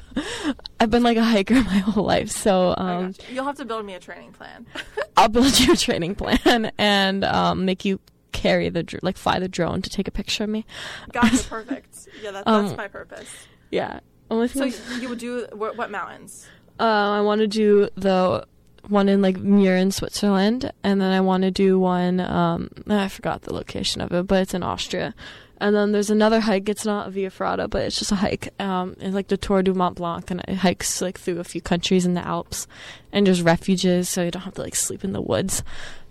[0.80, 3.34] I've been like a hiker my whole life, so um gotcha.
[3.34, 4.66] You'll have to build me a training plan.
[5.18, 8.00] I'll build you a training plan and um make you
[8.32, 10.66] carry the dr- like fly the drone to take a picture of me.
[11.12, 11.44] Gotcha.
[11.44, 12.08] Perfect.
[12.24, 13.30] Yeah, that, Um, that's my purpose.
[13.72, 14.00] Yeah.
[14.30, 14.66] Only So
[15.00, 16.48] you would do what, what mountains?
[16.80, 18.45] Uh, I want to do the
[18.90, 22.20] one in like Muir in Switzerland, and then I want to do one.
[22.20, 25.14] Um, I forgot the location of it, but it's in Austria.
[25.60, 26.68] And then there's another hike.
[26.70, 28.50] It's not Via Ferrata, but it's just a hike.
[28.60, 31.62] Um, it's like the Tour du Mont Blanc, and it hikes like through a few
[31.62, 32.68] countries in the Alps.
[33.12, 35.64] And there's refuges, so you don't have to like sleep in the woods.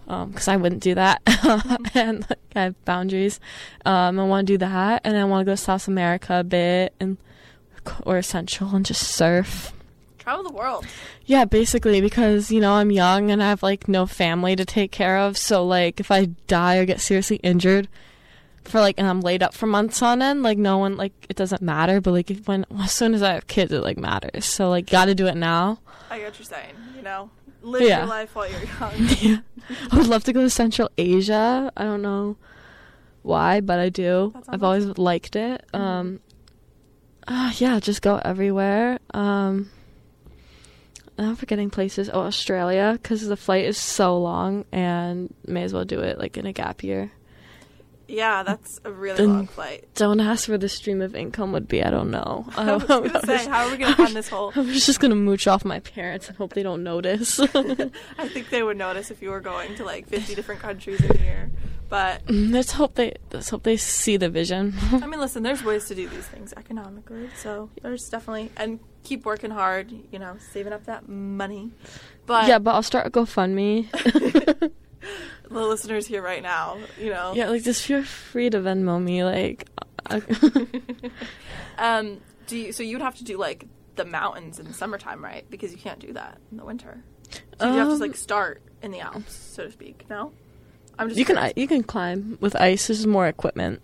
[0.07, 1.23] Because I wouldn't do that,
[1.95, 3.39] and like, I have boundaries.
[3.85, 6.45] Um, I want to do that, and I want to go to South America a
[6.45, 7.17] bit, and
[8.05, 9.73] or Central, and just surf
[10.21, 10.87] Travel the world.
[11.27, 14.93] Yeah, basically because, you know, I'm young and I have like no family to take
[14.93, 15.37] care of.
[15.37, 17.89] So like if I die or get seriously injured
[18.65, 21.37] for like and I'm laid up for months on end, like no one like it
[21.37, 24.45] doesn't matter, but like if, when as soon as I have kids it like matters.
[24.45, 25.79] So like got to do it now.
[26.11, 26.75] I get what you're saying.
[26.97, 27.31] You know,
[27.63, 28.01] live Yeah.
[28.01, 28.93] your life while you're young.
[29.21, 29.37] yeah.
[29.91, 31.73] I would love to go to Central Asia.
[31.77, 32.37] I don't know
[33.23, 34.35] why, but I do.
[34.49, 35.65] I've always liked it.
[35.73, 36.21] Um
[37.27, 38.99] uh, yeah, just go everywhere.
[39.15, 39.71] Um
[41.27, 42.11] I'm forgetting places.
[42.13, 46.37] Oh, Australia, because the flight is so long, and may as well do it like
[46.37, 47.13] in a gap year.
[48.09, 49.87] Yeah, that's a really Then- long flight.
[49.95, 51.83] Don't ask where the stream of income would be.
[51.85, 52.45] I don't know.
[52.57, 54.53] I um, was gonna say, how are we gonna fund this whole?
[54.57, 57.39] I was just gonna mooch off my parents and hope they don't notice.
[57.39, 61.17] I think they would notice if you were going to like 50 different countries in
[61.17, 61.51] a year.
[61.91, 64.75] But let's hope they let's hope they see the vision.
[64.93, 67.29] I mean, listen, there's ways to do these things economically.
[67.37, 69.93] So there's definitely and keep working hard.
[70.13, 71.73] You know, saving up that money.
[72.27, 73.91] But yeah, but I'll start a GoFundMe.
[75.51, 79.25] the listeners here right now, you know, yeah, like just feel free to Venmo me.
[79.25, 79.69] Like,
[81.79, 82.73] um, do you?
[82.73, 83.67] So you would have to do like
[83.97, 85.45] the mountains in the summertime, right?
[85.51, 87.03] Because you can't do that in the winter.
[87.59, 90.05] So you have to Um, like start in the Alps, so to speak.
[90.09, 90.33] No,
[91.01, 92.87] I'm just you can you can climb with ice.
[92.89, 93.81] This is more equipment.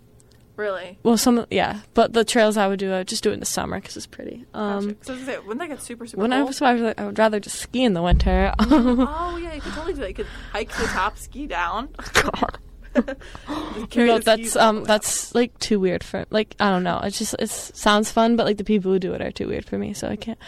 [0.55, 0.99] really.
[1.03, 3.39] Well, some yeah, but the trails I would do, I would just do it in
[3.39, 4.45] the summer because it's pretty.
[4.53, 4.59] Gotcha.
[4.59, 6.47] Um, so I say, wouldn't that get super super when I cold?
[6.49, 8.53] was, I was like, I would rather just ski in the winter.
[8.59, 10.09] oh yeah, you could totally do that.
[10.09, 11.89] You could hike to the top, ski down.
[12.13, 12.59] God.
[12.95, 13.03] No,
[14.19, 16.99] that's skis all the um that's like too weird for like I don't know.
[16.99, 19.65] It just it sounds fun, but like the people who do it are too weird
[19.65, 20.39] for me, so I can't.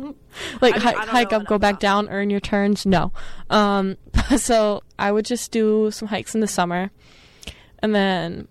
[0.60, 2.84] like I mean, hike, hike up, go back about down, earn your turns.
[2.86, 3.12] No,
[3.50, 3.96] um,
[4.36, 6.90] so I would just do some hikes in the summer,
[7.80, 8.48] and then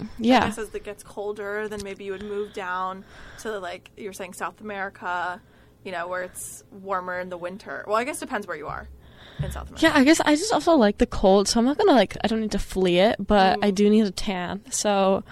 [0.00, 3.04] I yeah, guess as it gets colder, then maybe you would move down
[3.40, 5.40] to like you were saying South America,
[5.84, 7.84] you know, where it's warmer in the winter.
[7.86, 8.88] Well, I guess it depends where you are
[9.42, 9.86] in South America.
[9.86, 9.92] yeah.
[9.94, 12.16] I guess I just also like the cold, so I'm not gonna like.
[12.22, 13.74] I don't need to flee it, but I Mm.
[13.74, 14.62] do need a tan.
[14.70, 15.24] So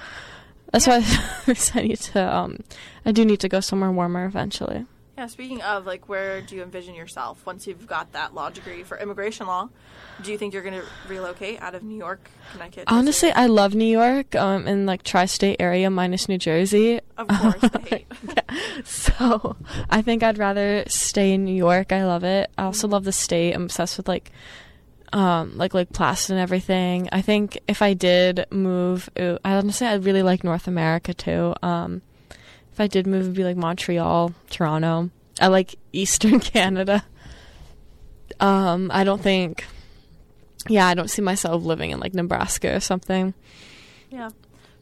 [0.72, 0.97] that's why
[1.74, 2.36] I need to.
[2.36, 2.59] Um,
[3.05, 4.84] I do need to go somewhere warmer eventually.
[5.16, 8.82] Yeah, speaking of like where do you envision yourself once you've got that law degree
[8.82, 9.70] for immigration law?
[10.22, 12.84] Do you think you're going to relocate out of New York, Connecticut?
[12.86, 17.00] Honestly, I love New York, um, in like tri-state area minus New Jersey.
[17.16, 18.06] of course, hate.
[18.84, 19.56] So
[19.88, 21.92] I think I'd rather stay in New York.
[21.92, 22.50] I love it.
[22.58, 23.54] I also love the state.
[23.54, 24.32] I'm obsessed with like,
[25.14, 27.08] um, like Lake Placid and everything.
[27.10, 31.54] I think if I did move, ooh, I honestly I'd really like North America too.
[31.62, 32.02] Um,
[32.76, 35.08] if I did move, it'd be like Montreal, Toronto.
[35.40, 37.02] I like Eastern Canada.
[38.38, 39.64] Um, I don't think.
[40.68, 43.32] Yeah, I don't see myself living in like Nebraska or something.
[44.10, 44.28] Yeah.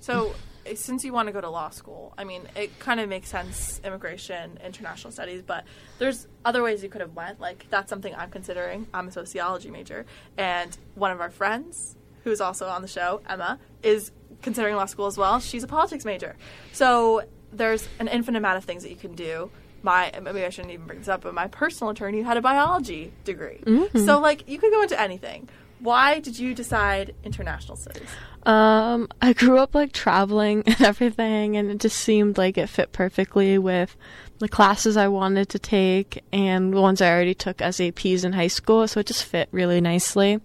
[0.01, 0.35] So,
[0.67, 3.29] eh, since you want to go to law school, I mean, it kind of makes
[3.29, 5.63] sense, immigration, international studies, but
[6.01, 7.39] there's other ways you could have went.
[7.39, 8.89] Like that's something I'm considering.
[8.93, 10.05] I'm a sociology major,
[10.37, 14.11] and one of our friends, who's also on the show, Emma, is
[14.43, 15.39] considering law school as well.
[15.39, 16.35] She's a politics major.
[16.73, 17.23] So
[17.57, 19.51] there's an infinite amount of things that you can do.
[19.83, 23.13] My maybe I shouldn't even bring this up, but my personal attorney had a biology
[23.25, 23.61] degree.
[23.95, 25.49] So like you could go into anything.
[25.81, 28.09] Why did you decide international studies?
[28.47, 32.93] Um, I grew up like traveling and everything, and it just seemed like it fit
[32.93, 33.95] perfectly with
[34.39, 38.33] the classes I wanted to take and the ones I already took as APs in
[38.33, 38.89] high school.
[38.89, 40.41] So it just fit really nicely.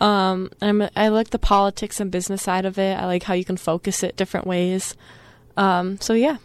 [0.00, 2.98] Um, I'm, I like the politics and business side of it.
[2.98, 4.96] I like how you can focus it different ways.
[5.58, 6.36] Um, so yeah,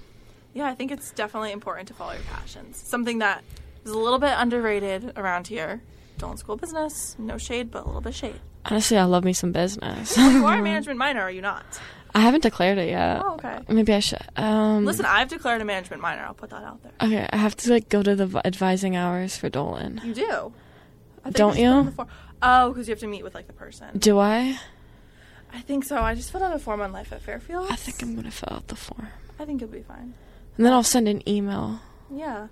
[0.53, 2.77] Yeah, I think it's definitely important to follow your passions.
[2.77, 3.43] Something that
[3.85, 5.81] is a little bit underrated around here.
[6.17, 8.39] Dolan School of Business, no shade, but a little bit shade.
[8.65, 10.15] honestly, I love me some business.
[10.17, 11.65] You are a management minor, are you not?
[12.15, 13.21] I haven't declared it yet.
[13.25, 13.59] Oh, okay.
[13.67, 14.21] Maybe I should.
[14.35, 16.21] Um, Listen, I've declared a management minor.
[16.21, 16.91] I'll put that out there.
[17.01, 19.99] Okay, I have to like go to the advising hours for Dolan.
[20.03, 20.23] You do.
[20.23, 20.53] Don't
[21.25, 22.07] I just put in you?
[22.43, 23.97] Oh, because you have to meet with like the person.
[23.97, 24.59] Do I?
[25.53, 25.97] I think so.
[26.01, 27.67] I just filled out a form on Life at Fairfield.
[27.69, 29.07] I think I'm gonna fill out the form,
[29.39, 30.13] I think you'll be fine.
[30.57, 31.79] and then I'll send an email.
[32.11, 32.47] Yeah.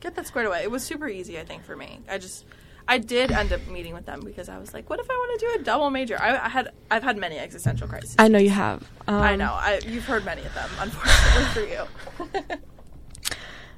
[0.00, 0.62] Get that squared away.
[0.62, 2.00] It was super easy, I think, for me.
[2.10, 2.44] I just,
[2.88, 5.38] I did end up meeting with them because I was like, what if I want
[5.40, 6.20] to do a double major?
[6.20, 8.16] I, I had, I've had many existential crises.
[8.18, 8.82] I know you have.
[9.06, 9.52] Um, I know.
[9.52, 12.56] I, you've heard many of them, unfortunately for you.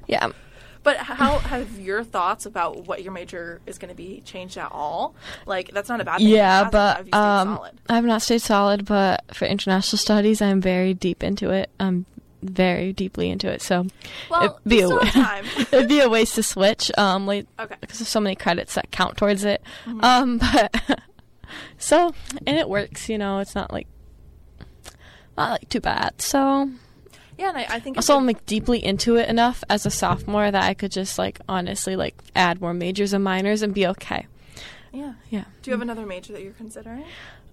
[0.07, 0.29] Yeah.
[0.85, 4.71] But how have your thoughts about what your major is going to be changed at
[4.71, 5.15] all?
[5.45, 6.27] Like, that's not a bad thing.
[6.29, 7.71] Yeah, but um, solid?
[7.89, 8.85] I have not stayed solid.
[8.85, 11.71] But for international studies, I'm very deep into it.
[11.79, 12.05] I'm
[12.43, 13.63] very deeply into it.
[13.63, 13.87] So
[14.29, 14.89] Well, it'd be a
[15.75, 16.91] it'd be a waste to switch.
[16.97, 17.75] Um, like Okay.
[17.81, 19.63] because there's so many credits that count towards it.
[19.85, 20.03] Mm-hmm.
[20.03, 20.37] Um,
[20.87, 20.99] but
[21.79, 22.13] so
[22.45, 23.09] and it works.
[23.09, 23.87] You know, it's not like
[25.35, 26.21] not like too bad.
[26.21, 26.69] So
[27.37, 30.49] Yeah, and I, I think Also, I'm like deeply into it enough as a sophomore
[30.51, 34.27] that I could just like honestly like add more majors and minors and be okay.
[34.93, 35.13] yeah.
[35.29, 35.45] Yeah.
[35.61, 37.03] Do you have another major that you're considering?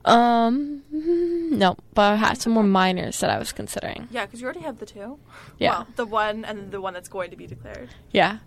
[0.05, 4.09] Um, no, but I had some more minors that I was considering.
[4.11, 5.18] Yeah, because you already have the two.
[5.59, 5.70] Yeah.
[5.70, 7.91] Well, the one and the one that's going to be declared.
[8.11, 8.39] Yeah.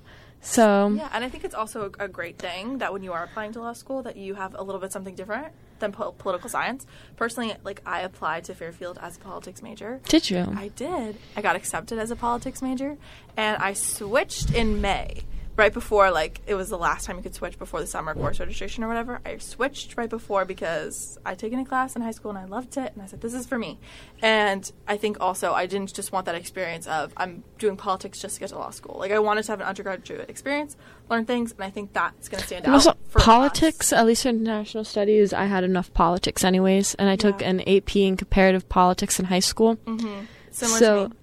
[0.42, 3.24] So Yeah, and I think it's also a, a great thing that when you are
[3.24, 6.50] applying to law school, that you have a little bit something different than po- political
[6.50, 6.86] science.
[7.16, 10.00] Personally, like I applied to Fairfield as a politics major.
[10.08, 10.40] did you?
[10.56, 11.18] I did.
[11.36, 12.98] I got accepted as a politics major,
[13.38, 15.22] and I switched in May,
[15.58, 18.40] right before like it was the last time you could switch before the summer course
[18.40, 19.22] registration or whatever.
[19.26, 22.78] I switched right before because I'd taken a class in high school and I loved
[22.78, 23.80] it, and I said this is for me.
[24.22, 28.36] And I think also I didn't just want that experience of I'm doing politics just
[28.36, 28.98] to get to law school.
[29.00, 30.76] Like I wanted to have an undergraduate experience,
[31.10, 32.76] learn things, and I think that's going to stand And out.
[32.76, 33.24] also, us.
[33.24, 37.50] politics, at least for international studies, I had enough politics anyways, and I took Yeah.
[37.52, 39.78] an AP in comparative politics in high school.
[39.78, 40.26] Mm-hmm.
[40.52, 41.16] Similar so, to me.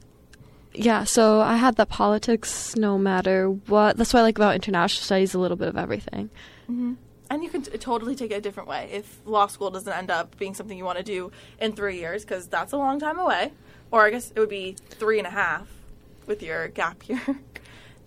[0.75, 3.97] Yeah, so I had that politics no matter what.
[3.97, 6.31] That's what I like about international studies, a little bit of everything.
[6.67, 6.95] hmm
[7.31, 10.11] And you can t- totally take it a different way if law school doesn't end
[10.11, 13.19] up being something you want to do in three years, because that's a long time
[13.19, 13.53] away.
[13.91, 15.69] Or I guess it would be three and a half
[16.27, 17.21] with your gap year.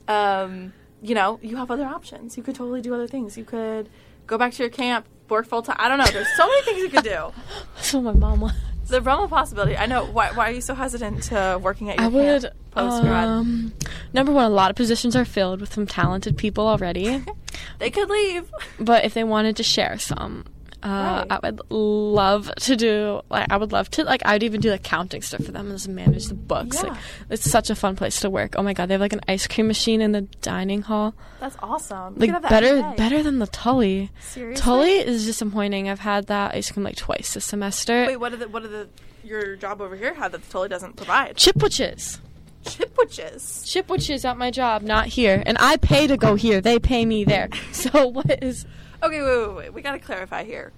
[0.08, 2.38] um, you know, you have other options.
[2.38, 3.38] You could totally do other things.
[3.38, 3.90] You could
[4.26, 5.76] go back to your camp, work full time.
[5.80, 6.06] I don't know.
[6.06, 7.32] There's so many things you could do.
[7.76, 8.58] That's what my mom wants.
[8.88, 9.76] The realm of possibility.
[9.76, 10.06] I know.
[10.06, 12.52] Why, why are you so hesitant to working at your I would.
[12.72, 13.28] post grad?
[13.28, 13.74] Um,
[14.14, 17.24] number one, a lot of positions are filled with some talented people already.
[17.80, 18.50] they could leave.
[18.80, 20.46] but if they wanted to share some,
[20.86, 21.32] uh, Right.
[21.32, 23.22] I would love to do.
[23.30, 24.04] Like, I would love to.
[24.04, 26.82] Like, I'd even do the counting stuff for them and just manage the books.
[26.84, 26.94] Like,
[27.30, 28.56] it's such a fun place to work.
[28.58, 31.14] Oh my god, they have like an ice cream machine in the dining hall.
[31.40, 32.22] That's awesome.
[32.22, 34.12] You Like better, better than the Tully.
[34.22, 34.62] Seriously?
[34.62, 35.90] Tully is disappointing.
[35.90, 38.06] I've had that ice cream like twice this semester.
[38.08, 38.88] Wait, what are the what are the
[39.24, 41.36] your job over here had that the Tully doesn't provide?
[41.38, 42.20] Chipwiches.
[42.64, 43.64] Chipwiches.
[43.66, 45.42] Chipwiches at my job, not here.
[45.46, 46.62] And I pay to go here.
[46.62, 47.50] They pay me there.
[47.72, 48.66] So what is?
[49.06, 49.74] Okay, wait, wait, wait.
[49.74, 50.72] We got to clarify here.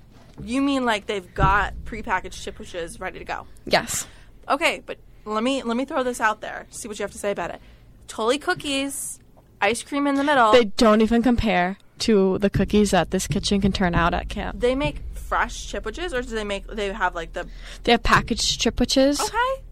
[0.43, 3.47] You mean like they've got prepackaged chipwiches ready to go?
[3.65, 4.05] Yes.
[4.49, 6.67] Okay, but let me let me throw this out there.
[6.69, 7.61] See what you have to say about it.
[8.07, 9.19] Tully cookies,
[9.61, 10.51] ice cream in the middle.
[10.51, 14.59] They don't even compare to the cookies that this kitchen can turn out at camp.
[14.59, 17.47] They make fresh chipwiches, or do they make they have like the
[17.83, 19.63] They have packaged chipwiches, okay?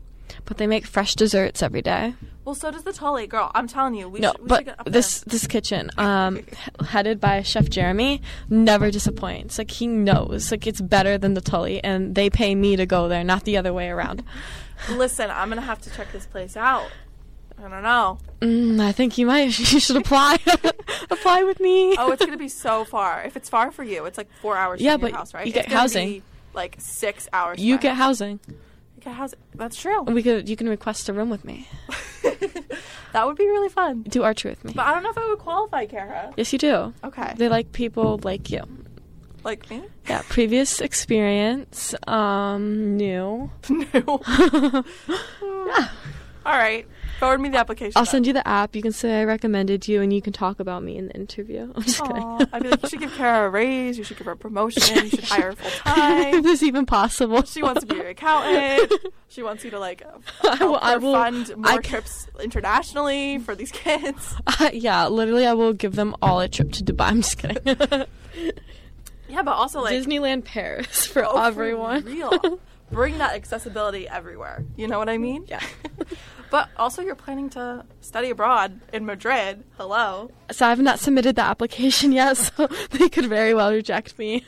[0.45, 2.13] But they make fresh desserts every day.
[2.43, 3.51] Well, so does the Tully girl.
[3.55, 6.45] I'm telling you, we no, should, we but should get up this this kitchen, um,
[6.87, 9.57] headed by Chef Jeremy, never disappoints.
[9.57, 13.07] Like he knows, like it's better than the Tully, and they pay me to go
[13.07, 14.23] there, not the other way around.
[14.91, 16.87] Listen, I'm gonna have to check this place out.
[17.57, 18.19] I don't know.
[18.41, 19.57] Mm, I think you might.
[19.73, 20.37] You should apply.
[21.09, 21.95] apply with me.
[21.97, 23.23] Oh, it's gonna be so far.
[23.23, 25.47] If it's far for you, it's like four hours Yeah, from your but house, right?
[25.47, 26.07] you get It's housing.
[26.09, 26.23] be,
[26.53, 27.59] like six hours.
[27.59, 28.39] you get housing.
[29.05, 29.39] Get housing.
[29.53, 30.01] That's true.
[30.01, 30.49] We could.
[30.49, 31.67] You can request a room with me.
[33.13, 34.01] that would be really fun.
[34.01, 34.73] Do archery with me.
[34.75, 36.33] But I don't know if I would qualify, Kara.
[36.35, 36.91] Yes, you do.
[37.03, 37.33] Okay.
[37.37, 38.63] They like people like you.
[39.43, 39.83] Like me?
[40.09, 43.51] Yeah, previous experience, um, new.
[43.69, 43.83] New.
[45.67, 45.89] Yeah.
[46.45, 46.87] All right.
[47.19, 47.93] Forward me the application.
[47.95, 48.75] I'll send you the app.
[48.75, 51.71] You can say I recommended you, and you can talk about me in the interview.
[51.75, 52.49] I'm just Aw, kidding.
[52.53, 53.97] I'd be like, you should give Kara a raise.
[53.97, 55.03] You should give her a promotion.
[55.05, 56.41] You should hire her full if time.
[56.43, 57.43] this even possible.
[57.43, 58.91] She wants to be your accountant.
[59.29, 60.03] She wants you to like
[60.43, 64.35] I will- I will- fund more I trips internationally for these kids.
[64.47, 67.07] Uh, yeah, literally, I will give them all a trip to Dubai.
[67.07, 68.05] I'm just kidding.
[69.27, 72.03] Yeah, but also like Disneyland Paris for oh, for everyone.
[72.05, 72.59] real.
[72.95, 74.63] Bring that accessibility everywhere.
[74.77, 75.45] You know what I mean?
[75.47, 75.61] Yeah.
[76.51, 79.63] But also, you're planning to study abroad in Madrid.
[79.77, 80.29] Hello.
[80.51, 84.45] So I have not submitted the application yet, so they could very well reject me.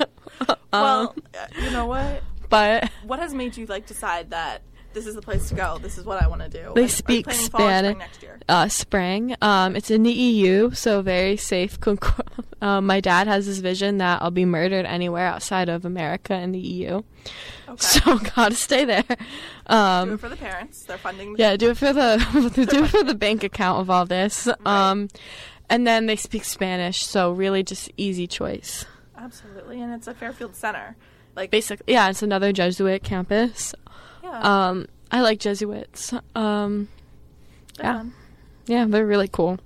[0.47, 2.21] well, Um, uh, you know what?
[2.49, 4.61] but What has made you like decide that
[4.97, 5.77] this is the place to go?
[5.77, 6.71] This is what I want to do.
[6.73, 7.97] They speak planning fall or spring Spanish.
[7.99, 8.39] next year.
[8.49, 9.35] uh, spring.
[9.43, 11.77] Um, it's in the EU, so very safe.
[12.59, 16.55] Um, my dad has this vision that I'll be murdered anywhere outside of America and
[16.55, 17.03] the EU.
[17.69, 17.75] Okay.
[17.77, 19.03] So gotta stay there.
[19.03, 19.15] do
[19.67, 20.83] Um, it for the parents.
[20.85, 21.33] They're funding.
[21.33, 22.17] The yeah, do it for the
[22.71, 24.49] do it for the bank account of all this.
[24.65, 25.07] Um,
[25.69, 28.85] and then they speak Spanish, so really just easy choice.
[29.15, 30.95] Absolutely, and it's a Fairfield Center.
[31.35, 33.75] Like, Basically, yeah, it's another Jesuit campus.
[34.27, 36.13] Yeah, Um, I like Jesuits.
[36.35, 36.89] Um,
[37.79, 37.97] yeah.
[37.97, 38.13] fun.
[38.65, 39.59] yeah, they're really cool.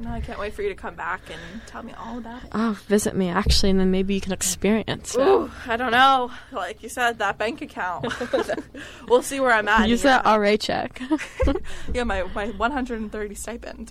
[0.00, 2.50] No, I can't wait for you to come back and tell me all about it.
[2.52, 5.20] Oh, visit me actually, and then maybe you can experience it.
[5.20, 6.30] Ooh, I don't know.
[6.52, 8.06] Like you said, that bank account.
[9.08, 9.88] we'll see where I'm at.
[9.88, 11.02] Use that RA check.
[11.92, 13.90] yeah, my, my 130 stipend.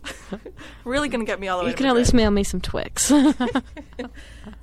[0.85, 1.71] really gonna get me all the way.
[1.71, 3.11] you can at least mail me some Twix.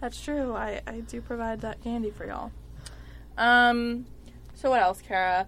[0.00, 0.54] That's true.
[0.54, 2.52] I, I do provide that candy for y'all.
[3.36, 4.06] Um,
[4.64, 5.46] so what else, Kara?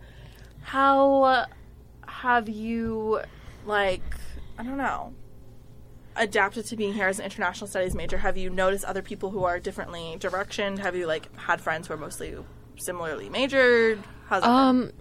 [0.61, 1.47] How
[2.07, 3.23] have you
[3.64, 4.03] like
[4.59, 5.14] I don't know
[6.17, 8.19] adapted to being here as an international studies major?
[8.19, 10.81] Have you noticed other people who are differently directioned?
[10.81, 12.37] Have you like had friends who are mostly
[12.77, 14.03] similarly majored?
[14.27, 14.43] How's?
[14.45, 14.93] Um,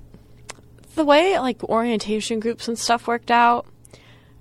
[0.96, 3.66] the way like orientation groups and stuff worked out.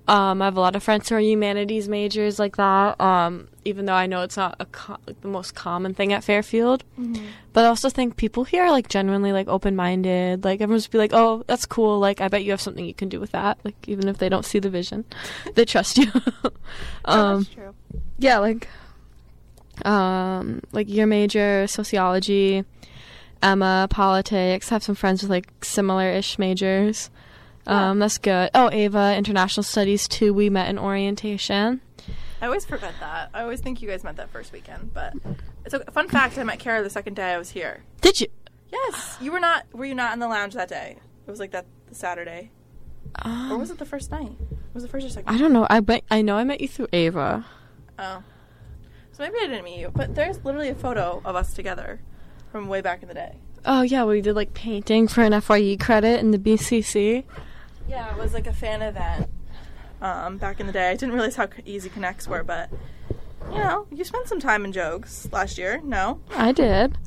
[0.07, 3.01] Um, I have a lot of friends who are humanities majors like that.
[3.01, 6.23] Um, even though I know it's not a co- like, the most common thing at
[6.23, 6.83] Fairfield,
[7.51, 10.43] but I also think people here are like genuinely like open minded.
[10.45, 13.09] Like everyone's be like, "Oh, that's cool." Like I bet you have something you can
[13.09, 13.57] do with that.
[13.65, 15.03] Like even if they don't see the vision,
[15.55, 16.11] they trust you.
[17.05, 17.73] um, That's true.
[18.19, 18.67] yeah, like
[19.83, 22.63] um like your major sociology,
[23.41, 27.09] Emma politics, have some friends with like similar ish majors.
[27.67, 28.51] Um that's good.
[28.53, 30.33] Oh, Ava international studies too.
[30.33, 31.81] We met in orientation.
[32.41, 33.29] I always forget that.
[33.33, 35.13] I always think you guys met that first weekend, but
[35.63, 36.37] it's a fun fact.
[36.37, 37.83] I met Kara the second day I was here.
[38.01, 38.27] Did you?
[38.71, 39.65] Yes, you were not.
[39.73, 40.97] Were you not in the lounge that day?
[41.25, 42.51] It was like that the Saturday,
[43.23, 44.35] um, or was it the first night?
[44.73, 45.33] Was it first or second?
[45.33, 45.65] I don't know.
[45.69, 47.45] I bet I know I met you through Ava.
[47.97, 48.23] Oh,
[49.11, 52.01] so maybe I didn't meet you, but there's literally a photo of us together
[52.51, 53.37] from way back in the day.
[53.65, 57.23] Oh yeah, we did like painting for an FYE credit in the BCC.
[57.87, 59.29] Yeah, it was like a fan event
[60.05, 60.89] um, back in the day.
[60.89, 62.69] I didn't realize how easy connects were, but
[63.51, 65.81] you know, you spent some time in Jogues last year.
[65.83, 66.97] No, I did.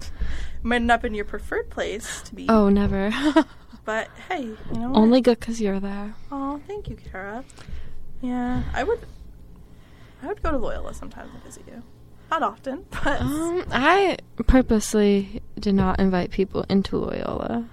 [0.62, 2.46] might not been your preferred place to be.
[2.48, 3.10] Oh, never.
[3.84, 4.98] but hey, you know, what?
[4.98, 6.14] Only good because you're there.
[6.32, 7.44] Oh, thank you, Kara.
[8.20, 9.00] Yeah, I would.
[10.22, 11.82] I would go to Loyola sometimes and visit you.
[12.30, 17.68] Not often, but Um, I purposely did not invite people into Loyola.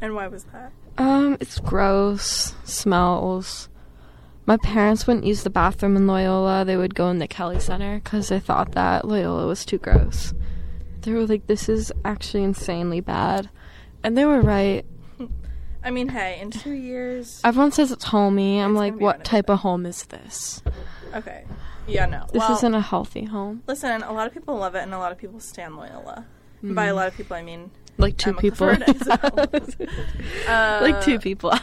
[0.00, 0.72] and why was that?
[0.98, 3.68] Um, it's gross, smells.
[4.50, 6.64] My parents wouldn't use the bathroom in Loyola.
[6.64, 10.34] They would go in the Kelley Center because they thought that Loyola was too gross.
[11.02, 13.48] They were like, "This is actually insanely bad,"
[14.02, 14.84] and they were right.
[15.84, 17.40] I mean, hey, in two years.
[17.44, 18.58] Everyone says it's homey.
[18.58, 20.64] I'm It's like, what type of home is this?
[21.14, 21.44] Okay.
[21.86, 22.26] Yeah, no.
[22.32, 23.62] This well, isn't a healthy home.
[23.68, 26.26] Listen, a lot of people love it, and a lot of people stand Loyola.
[26.62, 26.96] And By a mm-hmm.
[26.96, 28.68] lot of people, I mean Like two Emma people.
[30.48, 31.52] Uh, like two people.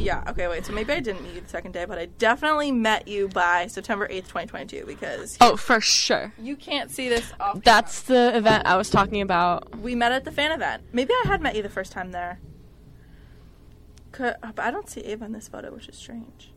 [0.00, 0.24] Yeah.
[0.28, 0.48] Okay.
[0.48, 0.64] Wait.
[0.64, 3.66] So maybe I didn't meet you the second day, but I definitely met you by
[3.66, 6.32] September eighth, twenty twenty two, because oh, for sure.
[6.40, 7.62] you can't see this off.
[7.62, 9.78] That's the event I was talking about.
[9.78, 10.84] we met at the fan event.
[10.92, 12.40] Maybe I had met you the first time there.
[14.12, 16.50] Could, but I don't see Ava in this photo, which is strange.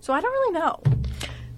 [0.00, 0.80] So I don't really know.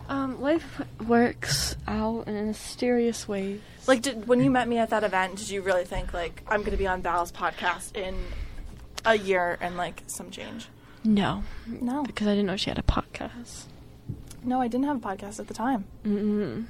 [0.08, 3.60] Um, life works out in a mysterious way.
[3.86, 6.60] Like, did, when you met me at that event, did you really think like I'm
[6.60, 8.16] going to be on Val's podcast in
[9.04, 10.66] a year and like some change?
[11.04, 13.64] No, No, because I didn't know she had a podcast.
[14.42, 15.84] no, I didn't have a podcast at the time.
[16.04, 16.64] Mm-mm.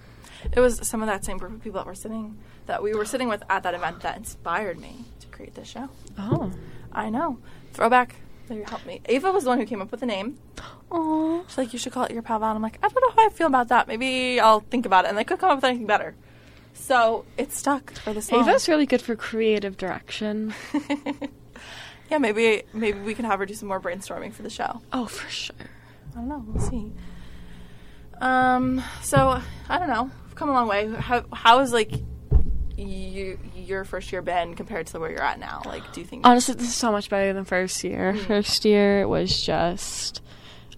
[0.52, 2.36] It was some of that same group of people that were sitting
[2.66, 5.88] that we were sitting with at that event that inspired me to create this show.
[6.18, 6.52] Oh.
[6.92, 7.38] I know.
[7.72, 8.16] Throwback.
[8.48, 9.00] There, help me.
[9.06, 10.38] Ava was the one who came up with the name.
[10.90, 11.42] Aw.
[11.46, 12.50] She's like, you should call it your pal Val.
[12.50, 13.88] And I'm like, I don't know how I feel about that.
[13.88, 15.08] Maybe I'll think about it.
[15.08, 16.14] And they could come up with anything better.
[16.72, 18.48] So it stuck for this long.
[18.48, 20.54] Ava's really good for creative direction.
[22.10, 24.80] yeah, maybe maybe we can have her do some more brainstorming for the show.
[24.92, 25.56] Oh, for sure.
[26.12, 26.44] I don't know.
[26.46, 26.92] We'll see.
[28.20, 28.82] Um.
[29.02, 30.10] So I don't know.
[30.26, 30.88] We've come a long way.
[30.88, 31.92] How how is like
[32.82, 35.62] you your first year been compared to where you're at now?
[35.64, 36.26] Like, do you think?
[36.26, 38.14] Honestly, this is so much better than first year.
[38.14, 40.22] First year was just.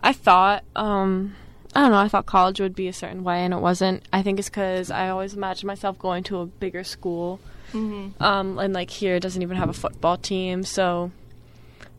[0.02, 1.36] I thought, um,
[1.74, 4.02] I don't know, I thought college would be a certain way, and it wasn't.
[4.12, 7.38] I think it's because I always imagined myself going to a bigger school.
[7.72, 8.20] Mhm.
[8.20, 11.10] Um, and like here, it doesn't even have a football team, so.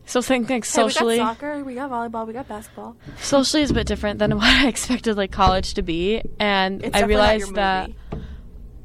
[0.04, 2.96] So think like Hey, socially, we got soccer, we got volleyball, we got basketball.
[3.20, 6.96] socially is a bit different than what I expected like college to be, and It's
[6.96, 8.21] I realized that movie.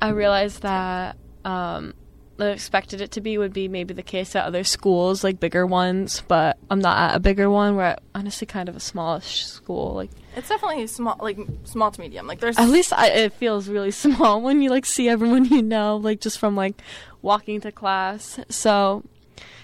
[0.01, 1.93] I realized that um,
[2.39, 5.65] I expected it to be would be maybe the case at other schools, like bigger
[5.65, 7.75] ones, but I'm not at a bigger one.
[7.75, 9.95] We're at honestly kind of a smallish school.
[9.95, 12.27] Like It's definitely small, like small to medium.
[12.27, 15.61] Like there's at least I, it feels really small when you like see everyone you
[15.63, 16.79] know, like just from like
[17.21, 18.39] walking to class.
[18.49, 19.03] So,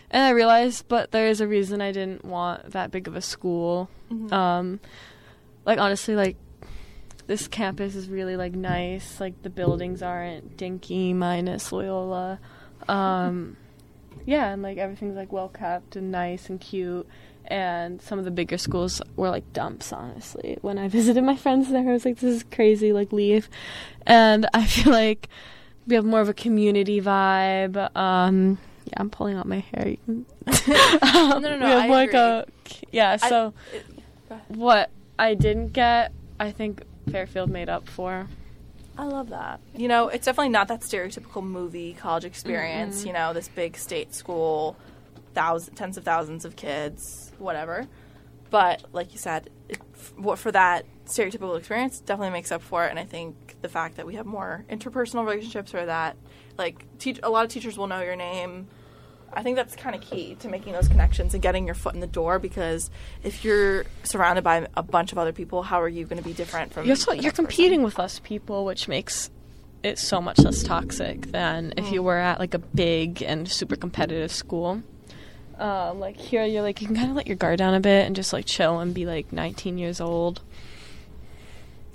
[0.10, 3.22] and I realized, but there is a reason I didn't want that big of a
[3.22, 3.90] school.
[4.12, 4.32] Mhm.
[4.32, 4.80] Um,
[5.66, 6.38] like honestly, like
[7.28, 9.20] this campus is really like nice.
[9.20, 12.40] Like the buildings aren't dinky, minus Loyola.
[12.88, 13.58] Um,
[14.26, 17.08] yeah, and like everything's like well kept and nice and cute.
[17.46, 20.58] And some of the bigger schools were like dumps, honestly.
[20.62, 23.50] When I visited my friends there, I was like, "This is crazy." Like, leave.
[24.06, 25.28] And I feel like
[25.88, 27.76] we have more of a community vibe.
[27.98, 29.96] Um, yeah, I'm pulling out my hair.
[30.06, 30.26] Can.
[31.04, 32.20] no, no, no, We have I like agree.
[32.20, 32.46] a
[32.92, 33.18] yeah.
[33.22, 33.86] I- So it-
[34.48, 36.82] what I didn't get, I think
[37.12, 38.28] Fairfield made up for.
[38.98, 39.60] I love that.
[39.76, 43.06] You know, it's definitely not that stereotypical movie college experience.
[43.06, 44.78] You know, this big state school
[45.34, 47.88] thousands, tens of thousands of kids, whatever.
[48.50, 49.80] But like you said, it,
[50.16, 52.92] what for that stereotypical experience definitely makes up for it.
[52.92, 56.16] And I think the fact that we have more interpersonal relationships, or that
[56.58, 58.68] like teach a lot of teachers will know your name.
[59.36, 62.00] I think that's kind of key to making those connections and getting your foot in
[62.00, 62.40] the door.
[62.40, 62.90] Because
[63.24, 66.34] if you're surrounded by a bunch of other people, how are you going to be
[66.34, 66.86] different from?
[66.86, 67.46] You're, so, you're next person?
[67.46, 69.30] competing with less people, which makes
[69.84, 73.76] it so much less toxic than if you were at like a big and super
[73.76, 74.82] competitive school.
[75.58, 78.06] Um, like here, you're like you can kind of let your guard down a bit
[78.06, 80.42] and just like chill and be like 19 years old.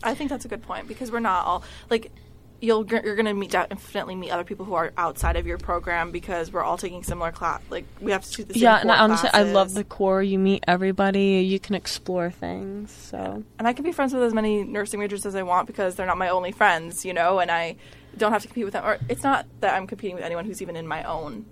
[0.03, 2.13] I think that's a good point because we're not all like
[2.61, 6.11] you'll you're going to meet definitely meet other people who are outside of your program
[6.11, 7.61] because we're all taking similar class.
[7.71, 8.63] Like we have to do the same.
[8.63, 10.23] yeah, and I, honestly, I love the core.
[10.23, 11.41] You meet everybody.
[11.49, 12.91] You can explore things.
[12.91, 15.95] So and I can be friends with as many nursing majors as I want because
[15.95, 17.77] they're not my only friends, you know, and I
[18.17, 18.85] don't have to compete with them.
[18.85, 21.47] Or it's not that I'm competing with anyone who's even in my own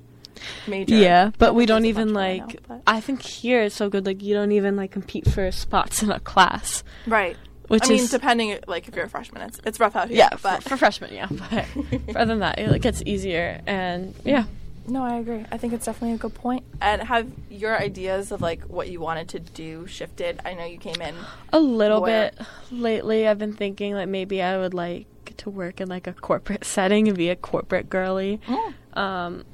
[0.67, 0.95] major.
[0.97, 2.69] yeah, but we don't even bunch of them I like.
[2.69, 4.05] know, but- I think here it's so good.
[4.07, 6.83] Like you don't even like compete for spots in a class.
[7.07, 7.37] right.
[7.69, 10.19] Which I mean, depending, like if you're a freshman, it's it's rough out here.
[10.19, 11.29] yeah, but for, for freshmen, yeah.
[11.31, 11.67] But
[12.17, 14.45] other than that, it like, gets easier, and yeah,
[14.87, 15.45] No, I agree.
[15.51, 16.65] I think it's definitely a good point.
[16.81, 20.41] And have your ideas of like what you wanted to do shifted?
[20.45, 21.15] I know you came in.
[21.53, 23.27] a little Where- bit lately.
[23.27, 25.07] I've been thinking like maybe I would like
[25.39, 28.41] to work in like a corporate setting and be a corporate girly.
[28.95, 29.45] Um,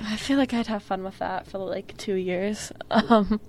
[0.00, 2.72] I feel like I'd have fun with that for like two years.
[2.90, 3.40] Um,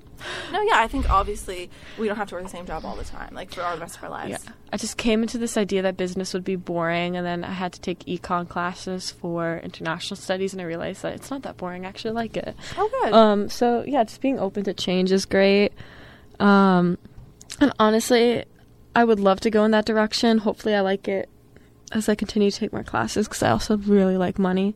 [0.51, 3.03] No, yeah, I think obviously we don't have to work the same job all the
[3.03, 4.31] time, like for our rest of our lives.
[4.45, 7.51] yeah, I just came into this idea that business would be boring, and then I
[7.51, 11.57] had to take econ classes for international studies, and I realized that it's not that
[11.57, 11.85] boring.
[11.85, 12.55] I actually like it.
[12.77, 13.13] Oh, good.
[13.13, 15.73] Um, so yeah, just being open to change is great.
[16.39, 16.97] Um,
[17.59, 18.45] and honestly,
[18.95, 20.39] I would love to go in that direction.
[20.39, 21.29] Hopefully, I like it
[21.91, 24.75] as I continue to take more classes because I also really like money.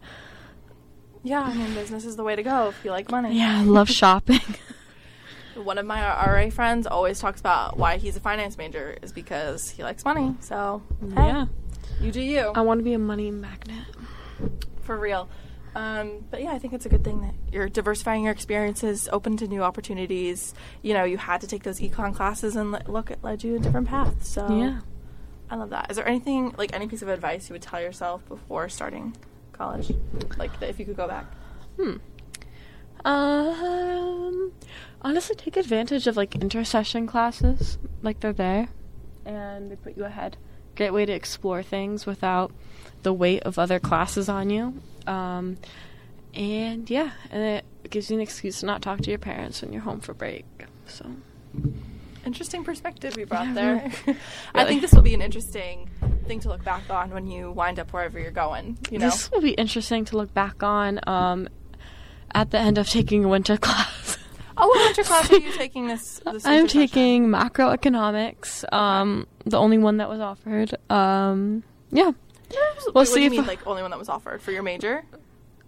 [1.24, 3.38] yeah, I mean, business is the way to go if you like money.
[3.38, 4.40] Yeah, I love shopping.
[5.56, 9.70] One of my RA friends always talks about why he's a finance major is because
[9.70, 10.36] he likes money.
[10.42, 10.82] So,
[11.16, 11.46] hey, yeah,
[12.02, 12.52] you do you.
[12.56, 13.86] I want to be a money magnet.
[14.82, 15.30] for real.
[15.76, 19.36] Um, but yeah, I think it's a good thing that you're diversifying your experiences, open
[19.38, 20.54] to new opportunities.
[20.82, 23.56] You know, you had to take those econ classes, and le- look, it led you
[23.56, 24.26] a different path.
[24.26, 24.80] So Yeah.
[25.50, 25.90] I love that.
[25.92, 29.16] Is there anything like any piece of advice you would tell yourself before starting
[29.54, 29.92] college?
[30.38, 31.26] Like if you could go back.
[31.80, 31.98] Hmm.
[33.06, 34.52] Um,
[35.06, 38.68] honestly, take advantage of like intersession classes, like they're there,
[39.26, 40.36] and they put you ahead.
[40.76, 42.52] Great way to explore things without
[43.04, 44.82] the weight of other classes on you.
[45.08, 45.58] Um,
[46.34, 49.72] and yeah, and it gives you an excuse to not talk to your parents when
[49.72, 50.46] you're home for break.
[50.88, 51.06] So
[52.26, 53.92] Interesting perspective you brought Yeah, there.
[54.08, 54.20] really.
[54.56, 55.88] I think this will be an interesting
[56.28, 58.80] thing to look back on when you wind up wherever you're going.
[58.90, 61.00] You know, this will be interesting to look back on.
[61.08, 61.48] Um,
[62.34, 63.88] at the end of taking a winter class.
[64.58, 66.22] Oh, what winter class are you taking this?
[66.26, 66.68] this I'm session?
[66.68, 70.74] taking macroeconomics, um, the only one that was offered.
[70.90, 72.12] Um, yeah,
[72.86, 74.52] we'll what see do you if mean, I- like only one that was offered for
[74.52, 75.04] your major?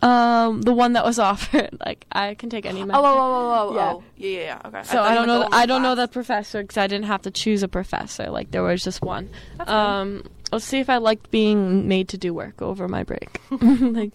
[0.04, 1.70] um, the one that was offered.
[1.86, 2.82] Like I can take any.
[2.82, 3.00] Oh, major.
[3.00, 3.92] oh, oh, oh, oh, Yeah.
[3.94, 4.04] oh.
[4.16, 4.62] yeah, yeah, yeah.
[4.66, 4.84] Okay.
[4.84, 5.40] So thought I, don't know.
[5.40, 8.30] the I don't know the professor because I didn't have to choose a professor.
[8.30, 9.30] Like there was just one.
[9.58, 9.70] That's.
[9.70, 13.42] Um, let's see if I liked being made to do work over my break.
[13.52, 14.12] like,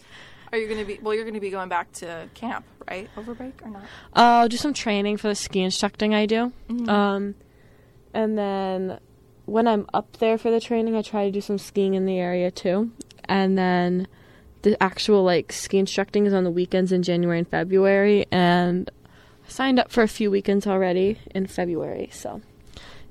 [0.53, 0.99] Are you gonna be?
[1.01, 3.09] Well, you're gonna be going back to camp, right?
[3.17, 3.83] Over break or not?
[4.13, 6.53] I'll do some training for the ski instructing I do.
[6.69, 6.89] Mhm.
[6.89, 7.35] Um,
[8.13, 9.01] and then
[9.47, 12.19] when I'm up there for the training, I try to do some skiing in the
[12.19, 12.91] area too.
[13.25, 14.07] And then
[14.61, 18.91] the actual like ski instructing is on the weekends in January and February, and
[19.47, 22.11] I signed up for a few weekends already in February.
[22.13, 22.43] So,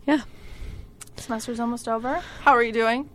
[0.05, 0.21] yeah.
[1.17, 2.21] Semester's almost over.
[2.41, 3.09] How are you doing?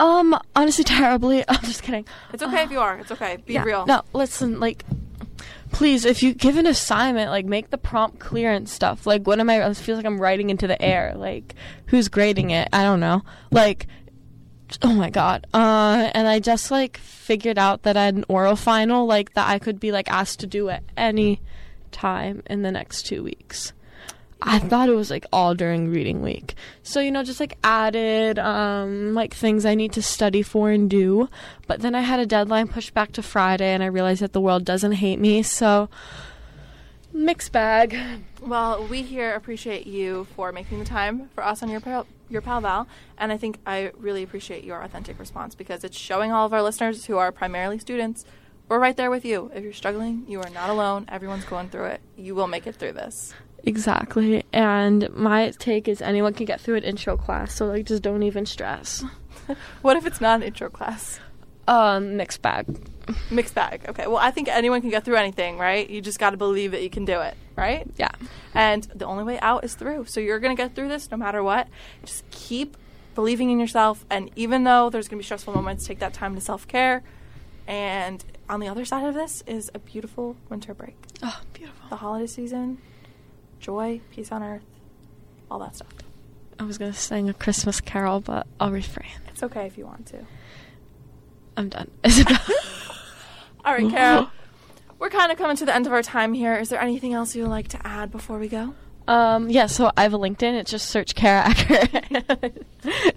[0.00, 1.44] Um, honestly, terribly.
[1.48, 2.06] I'm just kidding.
[2.32, 2.98] It's okay if you are.
[2.98, 3.36] It's okay.
[3.44, 3.64] Be Yeah.
[3.64, 3.86] real.
[3.86, 4.84] No, listen, like,
[5.72, 9.06] please, if you give an assignment, like, make the prompt clear and stuff.
[9.06, 9.64] Like, what am I?
[9.64, 11.14] I feel like I'm writing into the air.
[11.16, 11.54] Like,
[11.86, 12.68] who's grading it?
[12.72, 13.22] I don't know.
[13.50, 13.86] Like,
[14.82, 15.46] oh my god.
[15.54, 19.48] Uh, and I just like figured out that I had an oral final, like that
[19.48, 21.40] I could be like asked to do at any
[21.90, 23.72] time in the next two weeks.
[24.40, 26.54] I thought it was like all during reading week.
[26.82, 30.88] So, you know, just like added um like things I need to study for and
[30.88, 31.28] do.
[31.66, 34.40] But then I had a deadline pushed back to Friday and I realized that the
[34.40, 35.42] world doesn't hate me.
[35.42, 35.88] So
[37.12, 37.98] mixed bag.
[38.40, 42.40] Well, we here appreciate you for making the time for us on your pal, your
[42.40, 42.86] pal Val,
[43.16, 46.62] and I think I really appreciate your authentic response because it's showing all of our
[46.62, 48.24] listeners who are primarily students.
[48.68, 49.50] We're right there with you.
[49.54, 51.06] If you're struggling, you are not alone.
[51.08, 52.00] Everyone's going through it.
[52.16, 53.34] You will make it through this.
[53.68, 54.44] Exactly.
[54.52, 58.22] And my take is anyone can get through an intro class, so like just don't
[58.22, 59.04] even stress.
[59.80, 61.20] What if it's not an intro class?
[61.66, 62.66] Um, mixed bag.
[63.30, 63.86] Mixed bag.
[63.88, 64.06] Okay.
[64.06, 65.88] Well, I think anyone can get through anything, right?
[65.88, 67.86] You just got to believe that you can do it, right?
[67.96, 68.10] Yeah.
[68.54, 70.04] And the only way out is through.
[70.06, 71.68] So you're going to get through this no matter what.
[72.04, 72.76] Just keep
[73.14, 74.04] believing in yourself.
[74.10, 77.02] And even though there's going to be stressful moments, take that time to self care.
[77.66, 80.96] And on the other side of this is a beautiful winter break.
[81.22, 81.88] Oh, beautiful.
[81.90, 82.78] The holiday season,
[83.60, 84.64] joy, peace on earth,
[85.50, 85.88] all that stuff.
[86.58, 89.10] I was gonna sing a Christmas carol, but I'll refrain.
[89.28, 90.24] It's okay if you want to.
[91.56, 91.90] I'm done.
[92.04, 92.38] Isabel.
[93.64, 94.30] All right, Kara.
[94.98, 96.54] We're kind of coming to the end of our time here.
[96.54, 98.74] Is there anything else you would like to add before we go?
[99.08, 99.66] um, yeah.
[99.66, 100.54] So I have a LinkedIn.
[100.54, 102.64] It's just search Kara Eckert.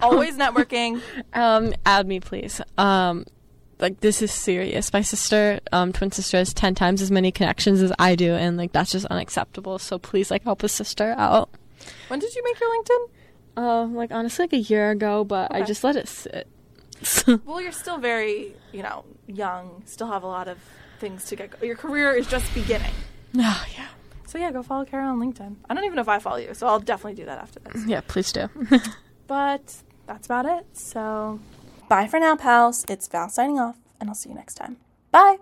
[0.00, 1.00] Always networking.
[1.34, 2.60] Um, add me, please.
[2.78, 3.26] Um,
[3.82, 4.92] like this is serious.
[4.92, 8.56] My sister, um, twin sister, has ten times as many connections as I do, and
[8.56, 9.78] like that's just unacceptable.
[9.78, 11.50] So please, like, help a sister out.
[12.08, 13.08] When did you make your LinkedIn?
[13.62, 16.48] Um, like honestly, like a year ago, but I just let it sit.
[17.44, 19.82] Well, you're still very, you know, young.
[19.86, 20.56] Still have a lot of
[21.00, 21.60] things to get.
[21.62, 22.92] Your career is just beginning.
[23.36, 23.88] oh yeah,
[24.28, 25.56] So yeah, go follow Kara on LinkedIn.
[25.68, 27.84] I don't even know if I follow you, so I'll definitely do that after this.
[27.86, 28.00] yeah.
[28.06, 28.48] Please do.
[29.26, 29.74] But
[30.06, 30.66] that's about it.
[30.76, 31.40] So
[31.92, 32.86] bye for now, pals.
[32.88, 34.78] It's Val signing off, and I'll see you next time.
[35.10, 35.36] Bye.